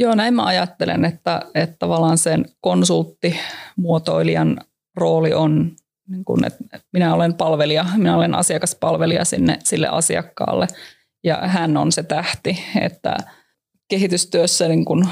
[0.00, 4.60] Joo, näin mä ajattelen, että, että tavallaan sen konsulttimuotoilijan
[4.96, 5.76] rooli on,
[6.08, 10.66] niin kun, että minä olen palvelija, minä olen asiakaspalvelija sinne, sille asiakkaalle.
[11.24, 13.16] Ja hän on se tähti, että
[13.88, 15.08] kehitystyössä niin kun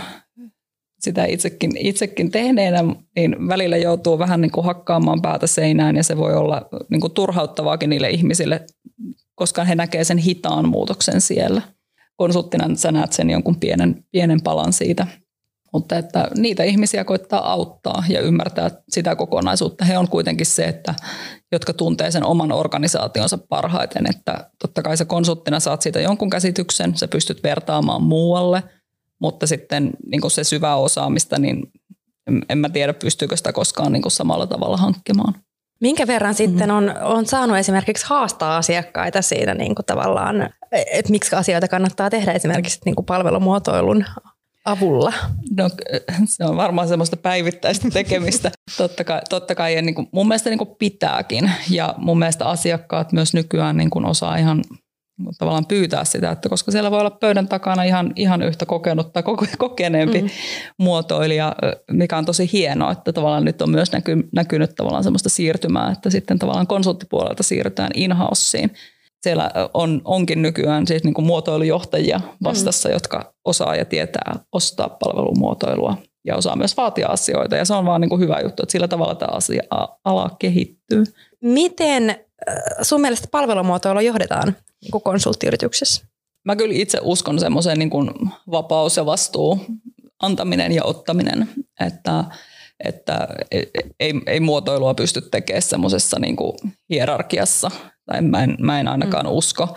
[1.01, 2.85] sitä itsekin, itsekin tehneenä,
[3.17, 7.13] niin välillä joutuu vähän niin kuin hakkaamaan päätä seinään ja se voi olla niin kuin
[7.13, 8.67] turhauttavaakin niille ihmisille,
[9.35, 11.63] koska he näkevät sen hitaan muutoksen siellä
[12.19, 15.07] konsulttina sä näet sen jonkun pienen, pienen palan siitä.
[15.73, 19.85] Mutta että niitä ihmisiä koittaa auttaa ja ymmärtää sitä kokonaisuutta.
[19.85, 20.95] He on kuitenkin se, että,
[21.53, 24.11] jotka tuntee sen oman organisaationsa parhaiten.
[24.11, 28.63] Että totta kai sä konsulttina saat siitä jonkun käsityksen, sä pystyt vertaamaan muualle,
[29.21, 31.73] mutta sitten niin se syvä osaamista, niin
[32.49, 35.35] en mä tiedä, pystyykö sitä koskaan niin samalla tavalla hankkimaan.
[35.81, 41.37] Minkä verran sitten on, on saanut esimerkiksi haastaa asiakkaita siinä niin kuin tavallaan, että miksi
[41.37, 44.05] asioita kannattaa tehdä esimerkiksi niin kuin palvelumuotoilun
[44.65, 45.13] avulla?
[45.57, 45.71] No,
[46.25, 48.51] se on varmaan semmoista päivittäistä tekemistä.
[48.77, 51.51] totta kai, totta kai ja niin kuin, mun mielestä niin kuin pitääkin.
[51.71, 54.65] Ja mun mielestä asiakkaat myös nykyään niin kuin osaa ihan
[55.39, 59.23] tavallaan pyytää sitä, että koska siellä voi olla pöydän takana ihan, ihan yhtä kokenut tai
[59.59, 60.29] kokeneempi mm.
[60.79, 61.57] muotoilija,
[61.91, 66.11] mikä on tosi hienoa, että tavallaan nyt on myös näky, näkynyt tavallaan semmoista siirtymää, että
[66.11, 68.15] sitten tavallaan konsulttipuolelta siirrytään in
[69.23, 72.93] Siellä on, onkin nykyään siis niin kuin muotoilujohtajia vastassa, mm.
[72.93, 77.57] jotka osaa ja tietää ostaa palvelumuotoilua ja osaa myös vaatia asioita.
[77.57, 79.63] Ja se on vaan niin kuin hyvä juttu, että sillä tavalla tämä asia,
[80.05, 81.05] ala kehittyy.
[81.43, 82.28] Miten
[82.83, 86.07] sun mielestä palvelumuotoilua johdetaan niin konsulttiyrityksessä?
[86.45, 88.11] Mä kyllä itse uskon semmoiseen niin kuin
[88.51, 89.61] vapaus ja vastuu
[90.23, 91.49] antaminen ja ottaminen,
[91.81, 92.25] että,
[92.85, 93.29] että
[94.01, 96.37] ei, ei muotoilua pysty tekemään semmoisessa niin
[96.91, 97.71] hierarkiassa,
[98.07, 99.33] tai mä en, mä en ainakaan mm.
[99.33, 99.77] usko.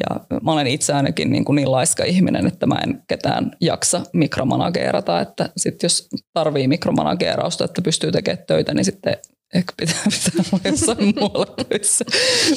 [0.00, 4.02] Ja mä olen itse ainakin niin, kuin niin laiska ihminen, että mä en ketään jaksa
[4.12, 9.16] mikromanageerata, että sit jos tarvii mikromanageerausta, että pystyy tekemään töitä, niin sitten
[9.54, 12.04] ehkä pitää, pitää olla jossain muualla töissä.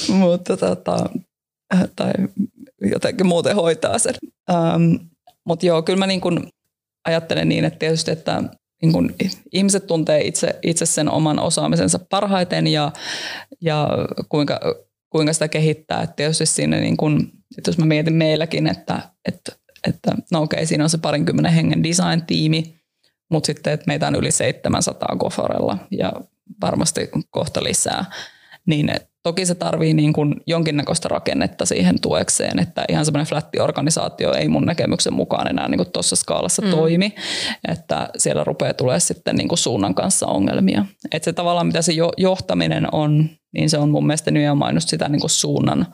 [0.10, 1.10] Mutta tota,
[1.95, 2.13] tai
[2.81, 4.15] jotenkin muuten hoitaa sen.
[4.49, 4.95] Ähm,
[5.45, 6.47] Mutta joo, kyllä mä niin kun
[7.05, 8.43] ajattelen niin, että tietysti, että
[8.81, 9.15] niin kun
[9.53, 12.91] ihmiset tuntee itse, itse sen oman osaamisensa parhaiten ja,
[13.62, 13.89] ja
[14.29, 14.60] kuinka,
[15.10, 16.01] kuinka sitä kehittää.
[16.01, 17.31] Et tietysti siinä, niin kun,
[17.67, 19.51] jos mä mietin meilläkin, että, että,
[19.88, 22.75] että no okei, siinä on se parinkymmenen hengen design-tiimi,
[23.29, 26.13] mutta sitten, että meitä on yli 700 Goforella ja
[26.62, 28.05] varmasti kohta lisää,
[28.65, 28.91] niin
[29.27, 34.47] Toki se tarvii niin kuin jonkinnäköistä rakennetta siihen tuekseen, että ihan semmoinen flätti organisaatio ei
[34.47, 36.69] mun näkemyksen mukaan enää niin tuossa skaalassa mm.
[36.69, 37.15] toimi,
[37.67, 40.86] että siellä rupeaa tulee sitten niin kuin suunnan kanssa ongelmia.
[41.12, 45.10] Että se tavallaan mitä se johtaminen on, niin se on mun mielestä nimenomaan just sitä
[45.10, 45.88] niin kuin suunnan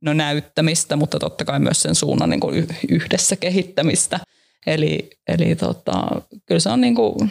[0.00, 4.20] no näyttämistä, mutta totta kai myös sen suunnan niin kuin yhdessä kehittämistä.
[4.66, 7.30] Eli, eli tota, kyllä se on niin kuin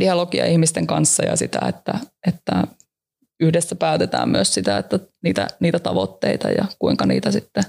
[0.00, 2.64] dialogia ihmisten kanssa ja sitä, että, että
[3.40, 7.64] yhdessä päätetään myös sitä, että niitä, niitä tavoitteita ja kuinka niitä sitten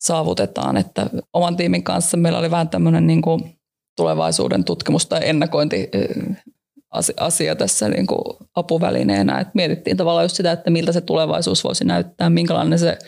[0.00, 0.76] saavutetaan.
[0.76, 3.58] Että oman tiimin kanssa meillä oli vähän tämmöinen niin kuin
[3.96, 5.90] tulevaisuuden tutkimus tai ennakointi
[7.16, 9.40] asia tässä niin kuin apuvälineenä.
[9.40, 12.98] että mietittiin tavallaan just sitä, että miltä se tulevaisuus voisi näyttää, minkälainen se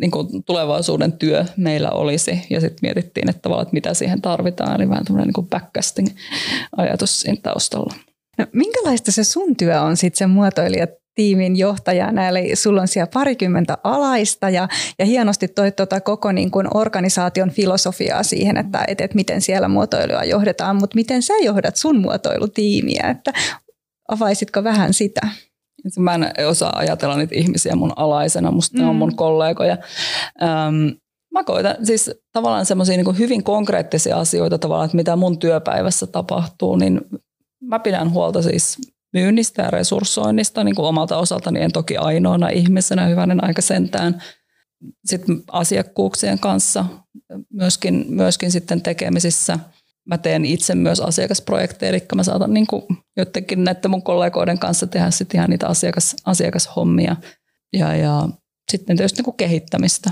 [0.00, 2.46] niin kuin tulevaisuuden työ meillä olisi.
[2.50, 4.80] Ja sitten mietittiin, että, että mitä siihen tarvitaan.
[4.80, 7.94] Eli vähän tämmöinen niin backcasting-ajatus siinä taustalla.
[8.38, 13.10] No, minkälaista se sun työ on sitten sen muotoilijat tiimin johtajana, eli sulla on siellä
[13.14, 19.04] parikymmentä alaista ja, ja hienosti toi tuota koko niin kuin organisaation filosofiaa siihen, että, että,
[19.04, 23.32] että miten siellä muotoilua johdetaan, mutta miten sä johdat sun muotoilutiimiä, että
[24.08, 25.28] avaisitko vähän sitä?
[25.98, 28.82] Mä en osaa ajatella niitä ihmisiä mun alaisena, musta mm.
[28.82, 29.16] ne on mun mm.
[29.16, 29.78] kollegoja.
[30.42, 30.96] Öm,
[31.32, 36.76] mä koitan siis tavallaan semmoisia niin hyvin konkreettisia asioita tavallaan, että mitä mun työpäivässä tapahtuu,
[36.76, 37.00] niin
[37.60, 38.78] mä pidän huolta siis
[39.12, 44.22] myynnistä ja resurssoinnista niin kuin omalta osaltani, en toki ainoana ihmisenä, hyvänen aika sentään.
[45.04, 46.84] Sitten asiakkuuksien kanssa
[47.52, 49.58] myöskin, myöskin sitten tekemisissä.
[50.08, 52.84] Mä teen itse myös asiakasprojekteja, eli mä saatan niin kuin
[53.16, 57.16] jotenkin näiden mun kollegoiden kanssa tehdä sitten ihan niitä asiakas, asiakashommia.
[57.72, 58.28] Ja, ja
[58.70, 60.10] sitten tietysti niin kuin kehittämistä.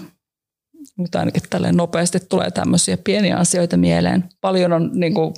[0.97, 4.25] Mutta ainakin tälleen nopeasti tulee tämmöisiä pieniä asioita mieleen.
[4.41, 5.35] Paljon on niin kuin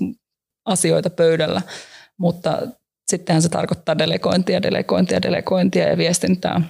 [0.65, 1.63] asioita pöydällä,
[2.19, 2.59] mutta
[3.11, 6.61] sittenhän se tarkoittaa delegointia, delegointia, delegointia ja viestintää,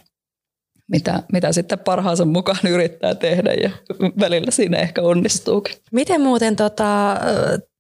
[0.89, 3.71] mitä, mitä sitten parhaansa mukaan yrittää tehdä ja
[4.21, 5.75] välillä siinä ehkä onnistuukin.
[5.93, 7.17] Miten muuten tota,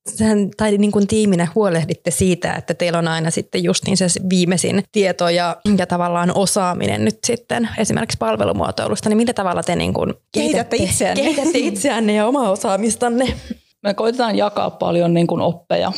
[0.06, 4.06] sen, tai niin kuin tiiminä huolehditte siitä, että teillä on aina sitten just niin se
[4.30, 9.92] viimeisin tieto ja, ja tavallaan osaaminen nyt sitten esimerkiksi palvelumuotoilusta, niin millä tavalla te niin
[9.94, 11.22] kuin kehitätte, itseänne.
[11.22, 13.34] kehitätte itseänne ja omaa osaamistanne?
[13.82, 15.92] Me koitetaan jakaa paljon niin kuin oppeja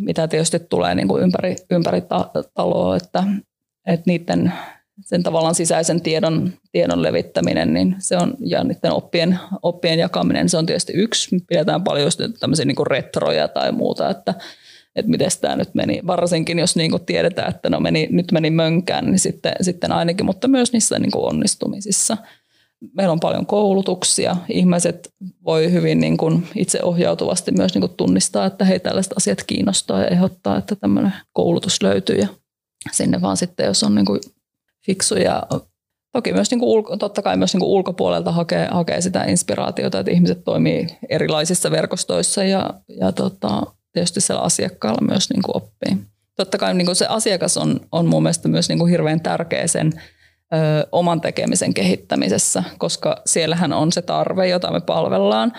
[0.00, 3.24] mitä tietysti tulee niin kuin ympäri, ympäri ta- taloa, että,
[3.86, 4.52] että niiden
[5.00, 10.56] sen tavallaan sisäisen tiedon, tiedon levittäminen, niin se on, ja niiden oppien, oppien jakaminen, se
[10.56, 11.36] on tietysti yksi.
[11.48, 12.10] Pidetään paljon
[12.40, 14.34] tämmöisiä niin retroja tai muuta, että,
[14.96, 16.00] että miten tämä nyt meni.
[16.06, 20.26] Varsinkin jos niin kuin tiedetään, että no meni, nyt meni mönkään, niin sitten, sitten ainakin,
[20.26, 22.16] mutta myös niissä niin kuin onnistumisissa–
[22.94, 24.36] meillä on paljon koulutuksia.
[24.48, 25.12] Ihmiset
[25.44, 30.08] voi hyvin niin kuin itseohjautuvasti myös niin kuin tunnistaa, että hei tällaiset asiat kiinnostaa ja
[30.08, 32.28] ehdottaa, että tämmöinen koulutus löytyy ja
[32.92, 34.20] sinne vaan sitten, jos on niin kuin
[34.86, 35.42] fiksu ja
[36.12, 39.98] toki myös niin kuin ulko, totta kai myös niin kuin ulkopuolelta hakee, hakee sitä inspiraatiota,
[39.98, 43.62] että ihmiset toimii erilaisissa verkostoissa ja, ja tota,
[43.92, 45.96] tietysti siellä asiakkaalla myös niin kuin oppii.
[46.36, 49.66] Totta kai niin kuin se asiakas on, on mun mielestä myös niin kuin hirveän tärkeä
[49.66, 49.92] sen
[50.54, 55.52] ö, oman tekemisen kehittämisessä, koska siellähän on se tarve, jota me palvellaan,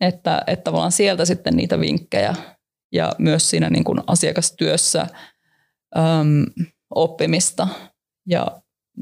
[0.00, 2.34] että, että tavallaan sieltä sitten niitä vinkkejä
[2.92, 5.06] ja myös siinä niin kuin asiakastyössä
[5.96, 6.44] äm,
[6.94, 7.68] oppimista
[8.28, 8.46] ja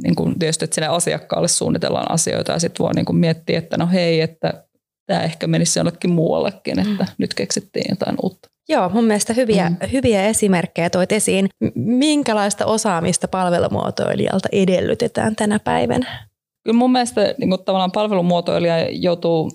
[0.02, 3.76] niin kuin tietysti, että sille asiakkaalle suunnitellaan asioita ja sitten voi niin kuin miettiä, että
[3.76, 4.64] no hei, että
[5.06, 7.14] tämä ehkä menisi jollekin muuallekin, että mm.
[7.18, 8.48] nyt keksittiin jotain uutta.
[8.68, 9.76] Joo, mun mielestä hyviä, mm.
[9.92, 11.48] hyviä esimerkkejä toit esiin.
[11.74, 16.28] Minkälaista osaamista palvelumuotoilijalta edellytetään tänä päivänä?
[16.64, 19.50] Kyllä mun mielestä niin kuin tavallaan palvelumuotoilija joutuu,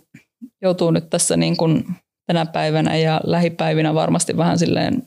[0.62, 1.84] joutuu nyt tässä niin kuin
[2.28, 5.04] tänä päivänä ja lähipäivinä varmasti vähän silleen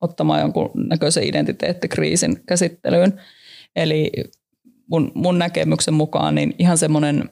[0.00, 3.20] ottamaan jonkun näköisen identiteettikriisin käsittelyyn.
[3.76, 4.10] Eli
[4.90, 7.30] mun, mun näkemyksen mukaan niin ihan semmoinen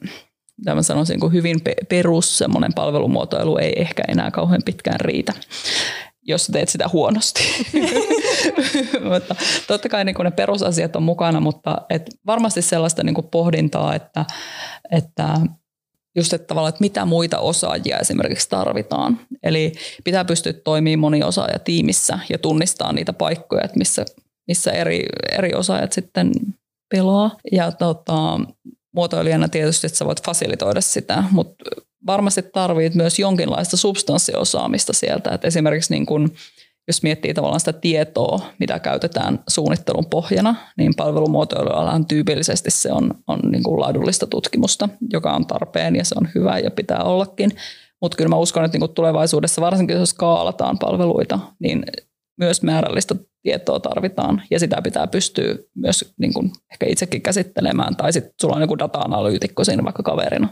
[0.57, 5.33] mitä mä sanoisin, kuin hyvin perus semmoinen palvelumuotoilu ei ehkä enää kauhean pitkään riitä
[6.27, 7.43] jos teet sitä huonosti.
[9.11, 9.35] mutta
[9.67, 14.25] totta kai niin ne perusasiat on mukana, mutta et varmasti sellaista niin pohdintaa, että,
[14.91, 15.33] että
[16.15, 19.19] just että tavallaan, että mitä muita osaajia esimerkiksi tarvitaan.
[19.43, 24.05] Eli pitää pystyä toimimaan moniosaaja tiimissä ja tunnistaa niitä paikkoja, että missä,
[24.47, 26.31] missä eri, eri osaajat sitten
[26.89, 27.31] pelaa.
[27.51, 28.39] Ja tota,
[28.95, 31.63] muotoilijana tietysti, että sä voit fasilitoida sitä, mutta
[32.07, 35.31] varmasti tarvit myös jonkinlaista substanssiosaamista sieltä.
[35.31, 36.33] Että esimerkiksi niin kun,
[36.87, 43.39] jos miettii tavallaan sitä tietoa, mitä käytetään suunnittelun pohjana, niin palvelumuotoilualan tyypillisesti se on, on
[43.51, 47.51] niin kuin laadullista tutkimusta, joka on tarpeen ja se on hyvä ja pitää ollakin.
[48.01, 51.83] Mutta kyllä mä uskon, että niin tulevaisuudessa, varsinkin jos skaalataan palveluita, niin
[52.37, 58.13] myös määrällistä tietoa tarvitaan ja sitä pitää pystyä myös niin kuin ehkä itsekin käsittelemään tai
[58.13, 60.49] sitten sulla on joku data-analyytikko siinä vaikka kaverina.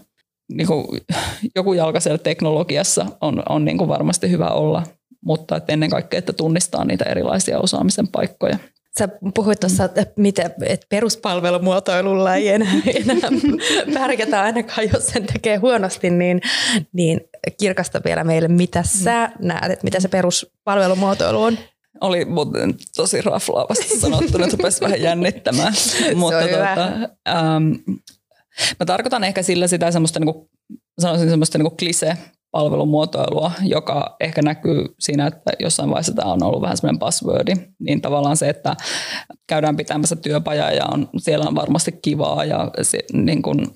[0.53, 0.85] Niin kuin
[1.55, 4.83] joku jalka siellä teknologiassa on, on niin kuin varmasti hyvä olla,
[5.25, 8.57] mutta että ennen kaikkea, että tunnistaa niitä erilaisia osaamisen paikkoja.
[8.99, 10.05] Sä puhuit tuossa, että,
[10.65, 13.29] että peruspalvelumuotoilulla ei enää, enää
[13.93, 16.41] pärjätä ainakaan, jos sen tekee huonosti, niin,
[16.93, 17.21] niin
[17.59, 21.57] kirkasta vielä meille, mitä sä näet, että mitä se peruspalvelumuotoilu on?
[22.01, 25.73] Oli muuten tosi raflaavasti sanottu, että rupesi vähän jännittämään.
[26.15, 26.85] Mutta tuota,
[27.29, 27.71] ähm,
[28.79, 30.49] mä tarkoitan ehkä sillä sitä semmoista, niin kuin,
[30.99, 32.17] sanoisin semmoista niin klise
[32.51, 38.01] palvelumuotoilua, joka ehkä näkyy siinä, että jossain vaiheessa tämä on ollut vähän semmoinen buzzwordi, niin
[38.01, 38.75] tavallaan se, että
[39.47, 43.67] käydään pitämässä työpajaa ja on, siellä on varmasti kivaa ja se, niin kuin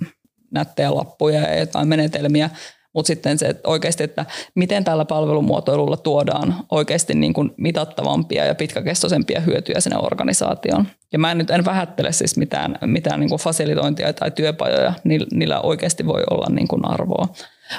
[0.52, 2.50] nättejä lappuja ja jotain menetelmiä,
[2.94, 4.26] mutta sitten se että oikeasti, että
[4.56, 10.88] miten tällä palvelumuotoilulla tuodaan oikeasti niin kuin mitattavampia ja pitkäkestoisempia hyötyjä sinne organisaatioon.
[11.14, 14.94] Ja mä en nyt en vähättele siis mitään, mitään niin kuin fasilitointia tai työpajoja,
[15.34, 17.28] niillä oikeasti voi olla niin kuin arvoa.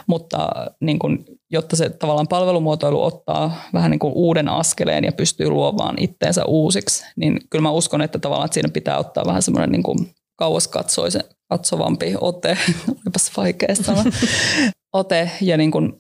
[0.06, 0.48] Mutta
[0.80, 5.94] niin kuin, jotta se tavallaan palvelumuotoilu ottaa vähän niin kuin uuden askeleen ja pystyy luovaan
[5.98, 9.82] itteensä uusiksi, niin kyllä mä uskon, että tavallaan että siinä pitää ottaa vähän semmoinen niin
[9.82, 9.98] kuin
[10.36, 10.70] kauas
[11.48, 12.58] katsovampi ote,
[12.88, 14.04] olipas vaikea sanoa,
[14.92, 15.92] ote ja niin kuin,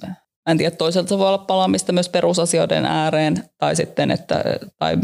[0.48, 4.44] en tiedä, toisaalta se voi olla palaamista myös perusasioiden ääreen tai sitten, että,
[4.78, 4.96] tai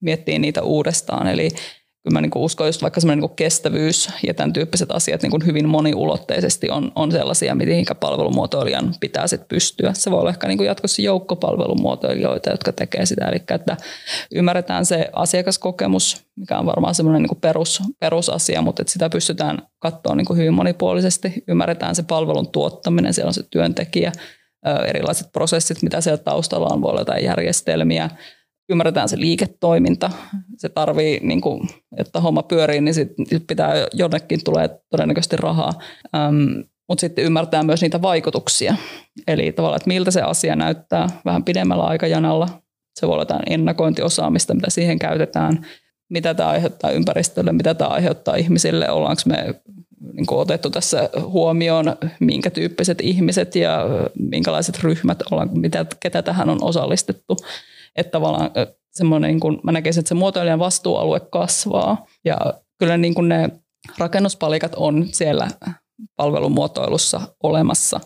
[0.00, 1.26] miettii niitä uudestaan.
[1.26, 1.48] Eli
[2.02, 5.30] kyllä mä niin kuin uskon just vaikka semmoinen niin kestävyys ja tämän tyyppiset asiat niin
[5.30, 9.92] kuin hyvin moniulotteisesti on, on sellaisia, mihin palvelumuotoilijan pitää sitten pystyä.
[9.92, 13.76] Se voi olla ehkä niin kuin jatkossa joukkopalvelumuotoilijoita, jotka tekee sitä, eli että
[14.34, 19.62] ymmärretään se asiakaskokemus, mikä on varmaan semmoinen niin kuin perus, perusasia, mutta että sitä pystytään
[19.78, 21.32] katsoa niin kuin hyvin monipuolisesti.
[21.48, 24.12] Ymmärretään se palvelun tuottaminen, siellä on se työntekijä,
[24.86, 28.10] erilaiset prosessit, mitä siellä taustalla on, voi olla jotain järjestelmiä,
[28.72, 30.10] ymmärretään se liiketoiminta.
[30.56, 33.12] Se tarvii, niin kuin, että homma pyörii, niin sit
[33.46, 35.72] pitää jonnekin tulee todennäköisesti rahaa.
[36.16, 38.74] Ähm, mutta sitten ymmärtää myös niitä vaikutuksia.
[39.26, 42.48] Eli tavallaan, että miltä se asia näyttää vähän pidemmällä aikajanalla.
[42.94, 45.66] Se voi olla jotain ennakointiosaamista, mitä siihen käytetään.
[46.10, 48.90] Mitä tämä aiheuttaa ympäristölle, mitä tämä aiheuttaa ihmisille.
[48.90, 49.54] Ollaanko me
[50.12, 53.86] niin kuin otettu tässä huomioon, minkä tyyppiset ihmiset ja
[54.18, 57.36] minkälaiset ryhmät, ollaan, mitä, ketä tähän on osallistettu.
[57.96, 58.50] Että tavallaan
[58.90, 62.06] semmoinen, niin kuin, mä näkisin, että se muotoilijan vastuualue kasvaa.
[62.24, 62.36] Ja
[62.78, 63.50] kyllä niin kuin ne
[63.98, 65.48] rakennuspalikat on siellä
[66.16, 68.00] palvelumuotoilussa olemassa,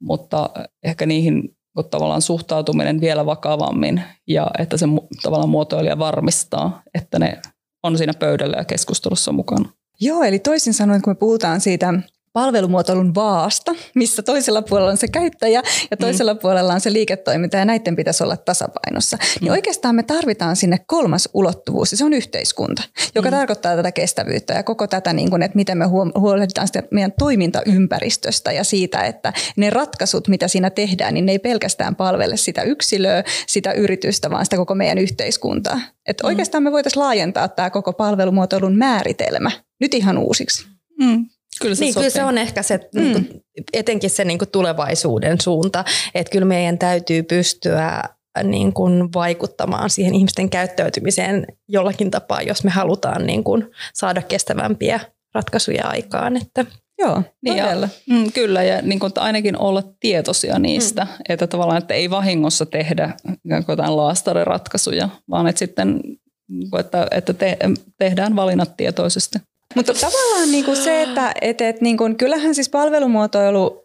[0.00, 0.50] mutta
[0.82, 1.56] ehkä niihin
[1.90, 4.86] tavallaan suhtautuminen vielä vakavammin ja että se
[5.22, 7.42] tavallaan muotoilija varmistaa, että ne
[7.82, 9.68] on siinä pöydällä ja keskustelussa mukana.
[10.00, 11.94] Joo, eli toisin sanoen, kun me puhutaan siitä
[12.34, 16.40] palvelumuotoilun vaasta, missä toisella puolella on se käyttäjä ja toisella mm.
[16.40, 19.16] puolella on se liiketoiminta ja näiden pitäisi olla tasapainossa.
[19.16, 19.44] Niin mm.
[19.44, 22.82] Niin oikeastaan me tarvitaan sinne kolmas ulottuvuus ja se on yhteiskunta,
[23.14, 23.36] joka mm.
[23.36, 25.84] tarkoittaa tätä kestävyyttä ja koko tätä, niin kuin, että miten me
[26.18, 31.38] huolehditaan sitä meidän toimintaympäristöstä ja siitä, että ne ratkaisut, mitä siinä tehdään, niin ne ei
[31.38, 35.80] pelkästään palvele sitä yksilöä, sitä yritystä, vaan sitä koko meidän yhteiskuntaa.
[36.06, 36.28] Että mm.
[36.28, 40.66] oikeastaan me voitaisiin laajentaa tämä koko palvelumuotoilun määritelmä nyt ihan uusiksi.
[41.00, 41.26] Mm.
[41.62, 43.00] Kyllä se, niin, kyllä se on ehkä se, mm.
[43.00, 43.40] niin kuin,
[43.72, 45.84] etenkin se niin kuin tulevaisuuden suunta,
[46.14, 48.02] että kyllä meidän täytyy pystyä
[48.42, 55.00] niin kuin vaikuttamaan siihen ihmisten käyttäytymiseen jollakin tapaa, jos me halutaan niin kuin saada kestävämpiä
[55.34, 56.36] ratkaisuja aikaan.
[56.36, 56.66] Että
[56.98, 61.10] Joo, niin ja, mm, kyllä, ja niin kuin, ainakin olla tietoisia niistä, mm.
[61.28, 63.12] että tavallaan että ei vahingossa tehdä
[63.68, 66.00] jotain laastariratkaisuja, vaan että sitten
[66.78, 67.58] että, että te,
[67.98, 69.38] tehdään valinnat tietoisesti.
[69.74, 73.83] Mutta tavallaan niin kuin se, että et, et, niin kuin, kyllähän siis palvelumuotoilu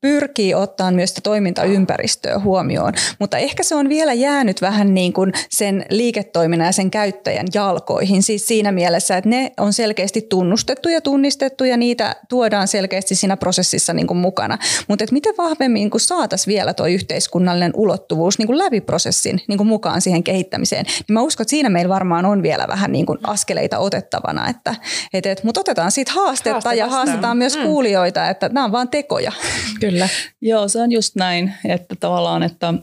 [0.00, 5.32] pyrkii ottaa myös sitä toimintaympäristöä huomioon, mutta ehkä se on vielä jäänyt vähän niin kuin
[5.50, 8.22] sen liiketoiminnan ja sen käyttäjän jalkoihin.
[8.22, 13.36] Siis siinä mielessä, että ne on selkeästi tunnustettu ja tunnistettu ja niitä tuodaan selkeästi siinä
[13.36, 14.58] prosessissa niin kuin mukana.
[14.88, 19.68] Mutta miten vahvemmin niin saataisiin vielä tuo yhteiskunnallinen ulottuvuus niin kuin läpi prosessin niin kuin
[19.68, 23.18] mukaan siihen kehittämiseen, niin mä uskon, että siinä meillä varmaan on vielä vähän niin kuin
[23.22, 24.48] askeleita otettavana.
[24.48, 24.74] Että,
[25.12, 27.62] et, et, mutta otetaan siitä haastetta Haaste ja haastetaan myös mm.
[27.62, 29.31] kuulijoita, että nämä on vaan tekoja.
[29.80, 30.08] Kyllä.
[30.40, 32.74] Joo, se on just näin, että tavallaan, että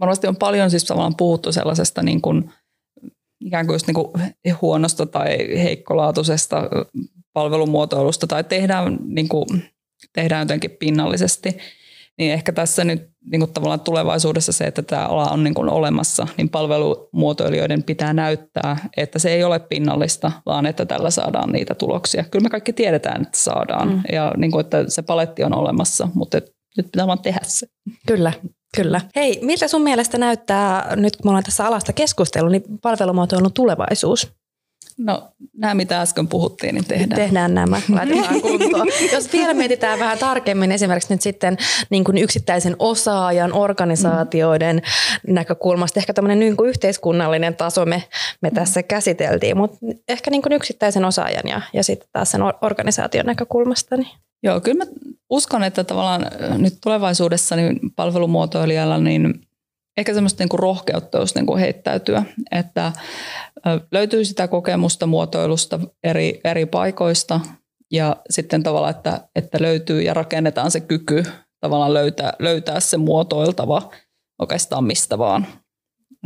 [0.00, 2.50] varmasti on paljon siis tavallaan puhuttu sellaisesta niin kuin,
[3.40, 4.10] ikään kuin, just niin kuin
[4.62, 6.62] huonosta tai heikkolaatuisesta
[7.32, 9.46] palvelumuotoilusta tai tehdään, niin kuin,
[10.12, 11.58] tehdään jotenkin pinnallisesti,
[12.18, 15.68] niin ehkä tässä nyt niin kuin tavallaan tulevaisuudessa se, että tämä ala on niin kuin
[15.68, 21.74] olemassa, niin palvelumuotoilijoiden pitää näyttää, että se ei ole pinnallista, vaan että tällä saadaan niitä
[21.74, 22.24] tuloksia.
[22.24, 24.02] Kyllä me kaikki tiedetään, että saadaan mm.
[24.12, 26.40] ja niin kuin, että se paletti on olemassa, mutta
[26.76, 27.66] nyt pitää vaan tehdä se.
[28.06, 28.32] Kyllä.
[28.76, 29.00] Kyllä.
[29.16, 34.32] Hei, miltä sun mielestä näyttää, nyt kun me ollaan tässä alasta keskustellut, niin palvelumuotoilun tulevaisuus?
[34.98, 37.20] No nämä, mitä äsken puhuttiin, niin tehdään.
[37.20, 38.88] Tehdään nämä, laitetaan kuntoon.
[39.12, 41.56] Jos vielä mietitään vähän tarkemmin esimerkiksi nyt sitten
[41.90, 44.82] niin kuin yksittäisen osaajan, organisaatioiden
[45.26, 45.34] mm.
[45.34, 48.02] näkökulmasta, ehkä tämmöinen niin kuin yhteiskunnallinen taso me,
[48.40, 48.54] me mm.
[48.54, 49.76] tässä käsiteltiin, mutta
[50.08, 53.96] ehkä niin kuin yksittäisen osaajan ja, ja sitten taas sen organisaation näkökulmasta.
[53.96, 54.10] Niin.
[54.42, 54.90] Joo, kyllä mä
[55.30, 56.26] uskon, että tavallaan
[56.58, 59.40] nyt tulevaisuudessa niin palvelumuotoilijalla niin
[59.96, 62.22] ehkä semmoista niin kuin rohkeutta just niin kuin heittäytyä,
[62.52, 62.92] että
[63.92, 67.40] löytyy sitä kokemusta muotoilusta eri, eri paikoista
[67.92, 71.24] ja sitten tavallaan, että, että löytyy ja rakennetaan se kyky
[71.60, 73.90] tavallaan löytää, löytää se muotoiltava
[74.38, 75.46] oikeastaan mistä vaan.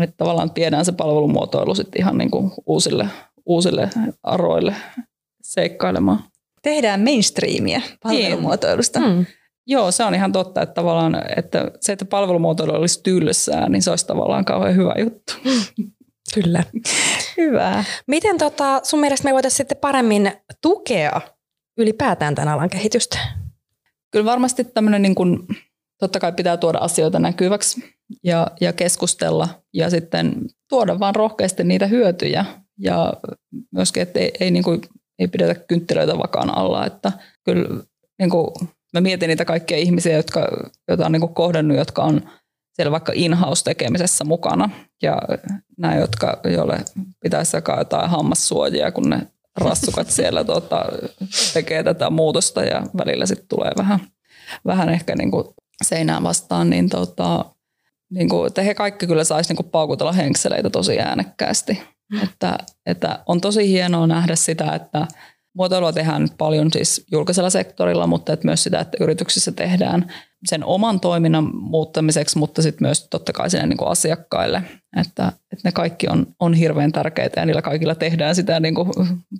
[0.00, 3.08] Että tavallaan tiedään se palvelumuotoilu sitten ihan niin kuin uusille,
[3.46, 3.90] uusille
[4.22, 4.74] aroille
[5.42, 6.24] seikkailemaan.
[6.62, 9.00] Tehdään mainstreamia palvelumuotoilusta.
[9.00, 9.26] Mm.
[9.70, 13.90] Joo, se on ihan totta, että tavallaan että se, että palvelumuotoilu olisi tylsää, niin se
[13.90, 15.32] olisi tavallaan kauhean hyvä juttu.
[16.34, 16.64] Kyllä.
[17.36, 17.84] Hyvä.
[18.06, 21.20] Miten tota, sun mielestä me voitaisiin sitten paremmin tukea
[21.78, 23.18] ylipäätään tämän alan kehitystä?
[24.10, 25.46] Kyllä varmasti tämmöinen niin kuin,
[26.00, 27.84] totta kai pitää tuoda asioita näkyväksi
[28.24, 30.34] ja, ja keskustella ja sitten
[30.68, 32.44] tuoda vaan rohkeasti niitä hyötyjä
[32.78, 33.12] ja
[33.72, 34.80] myöskin, että ei, ei, niin kuin,
[35.18, 37.12] ei pidetä kynttilöitä vakaan alla, että
[37.44, 37.84] kyllä
[38.18, 38.50] niin kuin,
[38.94, 40.48] mä mietin niitä kaikkia ihmisiä, jotka,
[40.88, 42.30] joita on niin kuin kohdannut, jotka on
[42.72, 44.70] siellä vaikka in-house-tekemisessä mukana.
[45.02, 45.22] Ja
[45.78, 46.84] nämä, jotka, joille
[47.20, 49.26] pitäisi jakaa jotain hammassuojia, kun ne
[49.60, 50.86] rassukat siellä tota,
[51.52, 54.00] tekee tätä muutosta ja välillä sitten tulee vähän,
[54.66, 55.44] vähän ehkä niin kuin
[55.82, 57.44] seinään vastaan, niin, tota,
[58.10, 61.82] niin kuin, että he kaikki kyllä saisi niin paukutella henkseleitä tosi äänekkäästi.
[62.12, 62.22] Mm.
[62.22, 65.06] Että, että on tosi hienoa nähdä sitä, että
[65.58, 70.12] muotoilua tehdään paljon siis julkisella sektorilla, mutta että myös sitä, että yrityksissä tehdään
[70.44, 74.62] sen oman toiminnan muuttamiseksi, mutta sitten myös totta kai sinne niin kuin asiakkaille.
[74.96, 78.90] Että, että ne kaikki on, on hirveän tärkeitä ja niillä kaikilla tehdään sitä niin kuin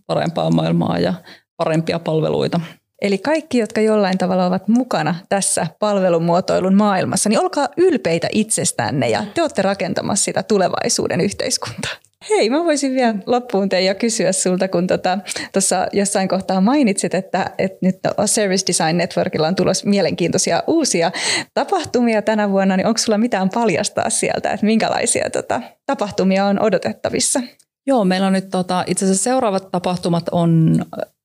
[0.07, 1.15] parempaa maailmaa ja
[1.57, 2.61] parempia palveluita.
[3.03, 9.25] Eli kaikki, jotka jollain tavalla ovat mukana tässä palvelumuotoilun maailmassa, niin olkaa ylpeitä itsestänne ja
[9.35, 11.93] te olette rakentamassa sitä tulevaisuuden yhteiskuntaa.
[12.31, 17.51] Hei, mä voisin vielä loppuun teidän kysyä sulta, kun tuossa tota, jossain kohtaa mainitsit, että,
[17.59, 17.97] että nyt
[18.27, 21.13] Service Design Networkilla on tulossa mielenkiintoisia uusia
[21.55, 27.41] tapahtumia tänä vuonna, niin onko sulla mitään paljastaa sieltä, että minkälaisia tota, tapahtumia on odotettavissa?
[27.87, 30.85] Joo, meillä on nyt tota, itse asiassa seuraavat tapahtumat on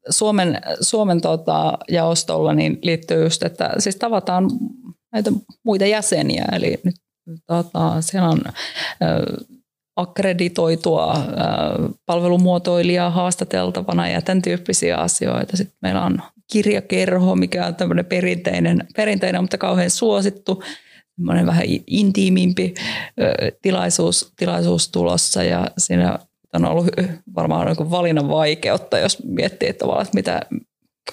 [0.09, 4.49] Suomen, Suomen tota, jaostolla niin liittyy just, että siis tavataan
[5.13, 5.31] näitä
[5.65, 6.95] muita jäseniä, eli nyt
[7.47, 8.41] tota, siellä on
[9.95, 11.17] akkreditoitua
[12.05, 15.57] palvelumuotoilijaa haastateltavana ja tämän tyyppisiä asioita.
[15.57, 16.21] Sitten meillä on
[16.51, 20.63] kirjakerho, mikä on tämmöinen perinteinen, perinteinen mutta kauhean suosittu,
[21.15, 22.73] semmoinen vähän intiimimpi
[23.61, 25.43] tilaisuus, tilaisuus tulossa.
[25.43, 26.19] Ja siinä
[26.53, 26.87] on ollut
[27.35, 30.41] varmaan niin valinnan vaikeutta, jos miettii, että, että mitä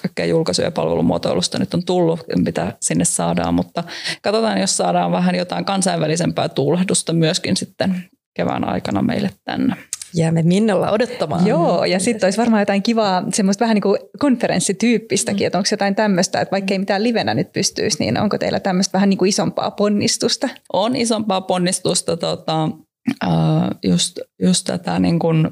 [0.01, 3.83] kaikkea julkaisuja ja palvelumuotoilusta nyt on tullut, mitä sinne saadaan, mutta
[4.21, 8.03] katsotaan, jos saadaan vähän jotain kansainvälisempää tuulehdusta myöskin sitten
[8.33, 9.75] kevään aikana meille tänne.
[10.13, 11.47] Jäämme Minnolla odottamaan.
[11.47, 15.47] Joo, ja sitten olisi varmaan jotain kivaa, semmoista vähän niin kuin konferenssityyppistäkin, mm.
[15.47, 18.93] että onko jotain tämmöistä, että vaikka ei mitään livenä nyt pystyisi, niin onko teillä tämmöistä
[18.93, 20.49] vähän niin kuin isompaa ponnistusta?
[20.73, 22.69] On isompaa ponnistusta, tota,
[23.83, 25.49] just, just tätä niin kuin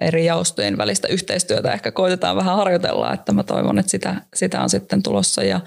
[0.00, 4.70] eri jaostojen välistä yhteistyötä ehkä koitetaan vähän harjoitella, että mä toivon, että sitä, sitä on
[4.70, 5.42] sitten tulossa.
[5.42, 5.60] Ja,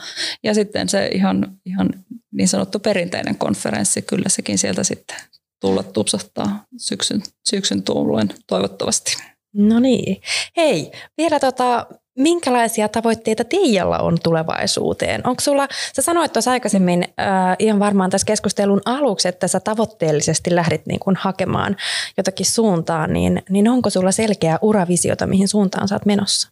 [0.43, 1.89] ja sitten se ihan, ihan
[2.31, 5.17] niin sanottu perinteinen konferenssi, kyllä sekin sieltä sitten
[5.65, 9.17] tulla tupsahtaa syksyn, syksyn tullen toivottavasti.
[9.53, 10.21] No niin.
[10.57, 11.85] Hei, vielä tota,
[12.17, 15.27] minkälaisia tavoitteita Tiijalla on tulevaisuuteen?
[15.27, 20.55] Onko sulla, sä sanoit tuossa aikaisemmin äh, ihan varmaan tässä keskustelun aluksi, että sä tavoitteellisesti
[20.55, 21.75] lähdit niin kun hakemaan
[22.17, 26.49] jotakin suuntaan, niin, niin onko sulla selkeä uravisiota, mihin suuntaan sä oot menossa?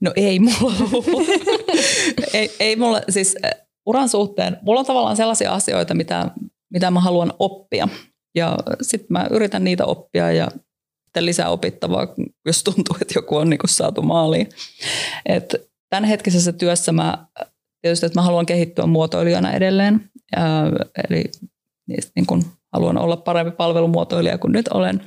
[0.00, 0.74] No ei mulla
[2.34, 3.50] ei, ei mulla, siis äh,
[3.86, 6.30] uran suhteen, mulla on tavallaan sellaisia asioita, mitä,
[6.72, 7.88] mitä mä haluan oppia.
[8.34, 10.48] Ja sitten mä yritän niitä oppia ja
[11.20, 12.06] lisää opittavaa,
[12.46, 14.48] jos tuntuu, että joku on niin saatu maaliin.
[15.26, 15.54] Et
[15.90, 17.26] tämänhetkisessä työssä mä
[17.82, 20.10] tietysti, että mä haluan kehittyä muotoilijana edelleen.
[20.36, 20.70] Ää,
[21.08, 21.24] eli
[22.16, 25.00] niin kun haluan olla parempi palvelumuotoilija kuin nyt olen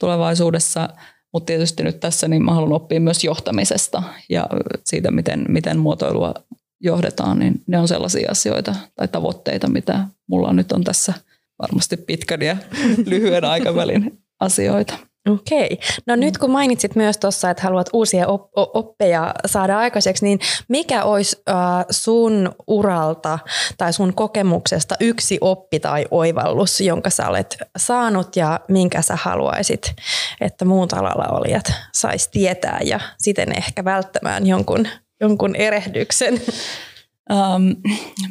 [0.00, 0.88] tulevaisuudessa.
[1.32, 4.46] Mutta tietysti nyt tässä niin mä haluan oppia myös johtamisesta ja
[4.84, 6.34] siitä, miten, miten muotoilua
[6.80, 11.14] johdetaan, niin ne on sellaisia asioita tai tavoitteita, mitä mulla nyt on tässä
[11.58, 12.56] varmasti pitkän ja
[13.06, 15.08] lyhyen aikavälin asioita.
[15.28, 15.78] Okei.
[16.06, 16.20] No mm.
[16.20, 21.42] nyt kun mainitsit myös tuossa, että haluat uusia op- oppeja saada aikaiseksi, niin mikä olisi
[21.48, 21.56] äh,
[21.90, 23.38] sun uralta
[23.78, 29.94] tai sun kokemuksesta yksi oppi tai oivallus, jonka sä olet saanut ja minkä sä haluaisit,
[30.40, 34.88] että muut alalla olijat sais tietää ja siten ehkä välttämään jonkun,
[35.20, 36.40] jonkun erehdyksen?
[37.32, 37.76] Um,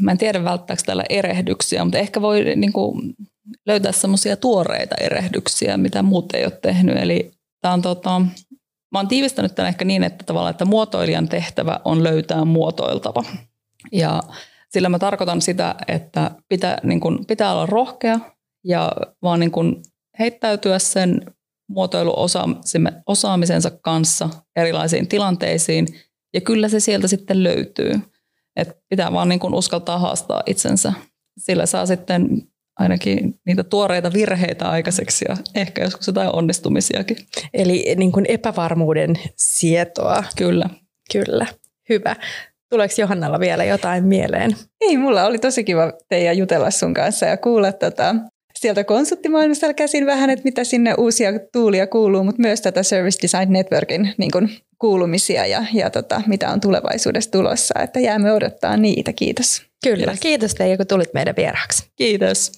[0.02, 3.14] mä en tiedä välttääkö täällä erehdyksiä, mutta ehkä voi niin kuin,
[3.66, 6.98] löytää semmoisia tuoreita erehdyksiä, mitä muut ei ole tehnyt.
[6.98, 7.32] Eli
[7.62, 8.20] tämä on tota,
[8.92, 13.24] mä oon tiivistänyt tämän ehkä niin, että tavallaan, että muotoilijan tehtävä on löytää muotoiltava.
[13.92, 14.24] Ja
[14.70, 18.20] sillä mä tarkoitan sitä, että pitää, niin kun, pitää olla rohkea
[18.64, 18.92] ja
[19.22, 19.82] vaan niin kun
[20.20, 21.22] heittäytyä sen
[21.70, 25.88] muotoiluosaamisensa kanssa erilaisiin tilanteisiin.
[26.34, 27.92] Ja kyllä se sieltä sitten löytyy.
[28.58, 30.94] Et pitää vaan niin kun uskaltaa haastaa itsensä.
[31.38, 32.42] Sillä saa sitten
[32.80, 37.18] ainakin niitä tuoreita virheitä aikaiseksi ja ehkä joskus jotain onnistumisiakin.
[37.54, 40.24] Eli niin kuin epävarmuuden sietoa.
[40.38, 40.70] Kyllä.
[41.12, 41.46] Kyllä.
[41.90, 42.16] Hyvä.
[42.70, 44.56] Tuleeko Johannalla vielä jotain mieleen?
[44.82, 48.16] Ei, mulla oli tosi kiva teidän jutella sun kanssa ja kuulla tota,
[48.62, 53.54] sieltä konsulttimaailmasta käsin vähän, että mitä sinne uusia tuulia kuuluu, mutta myös tätä Service Design
[53.54, 54.50] Networkin niin kuin,
[54.80, 57.80] kuulumisia ja, ja tota, mitä on tulevaisuudessa tulossa.
[57.80, 59.14] Että jäämme odottaa niitä.
[59.14, 59.62] Kiitos.
[59.84, 59.98] Kyllä.
[59.98, 61.84] Kiitos, Kiitos teille, kun tulit meidän vieraaksi.
[61.96, 62.52] Kiitos.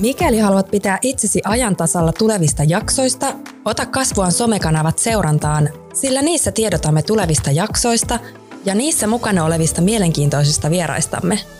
[0.00, 3.34] Mikäli haluat pitää itsesi ajan tasalla tulevista jaksoista,
[3.64, 8.18] ota kasvuan somekanavat seurantaan, sillä niissä tiedotamme tulevista jaksoista
[8.64, 11.38] ja niissä mukana olevista mielenkiintoisista vieraistamme–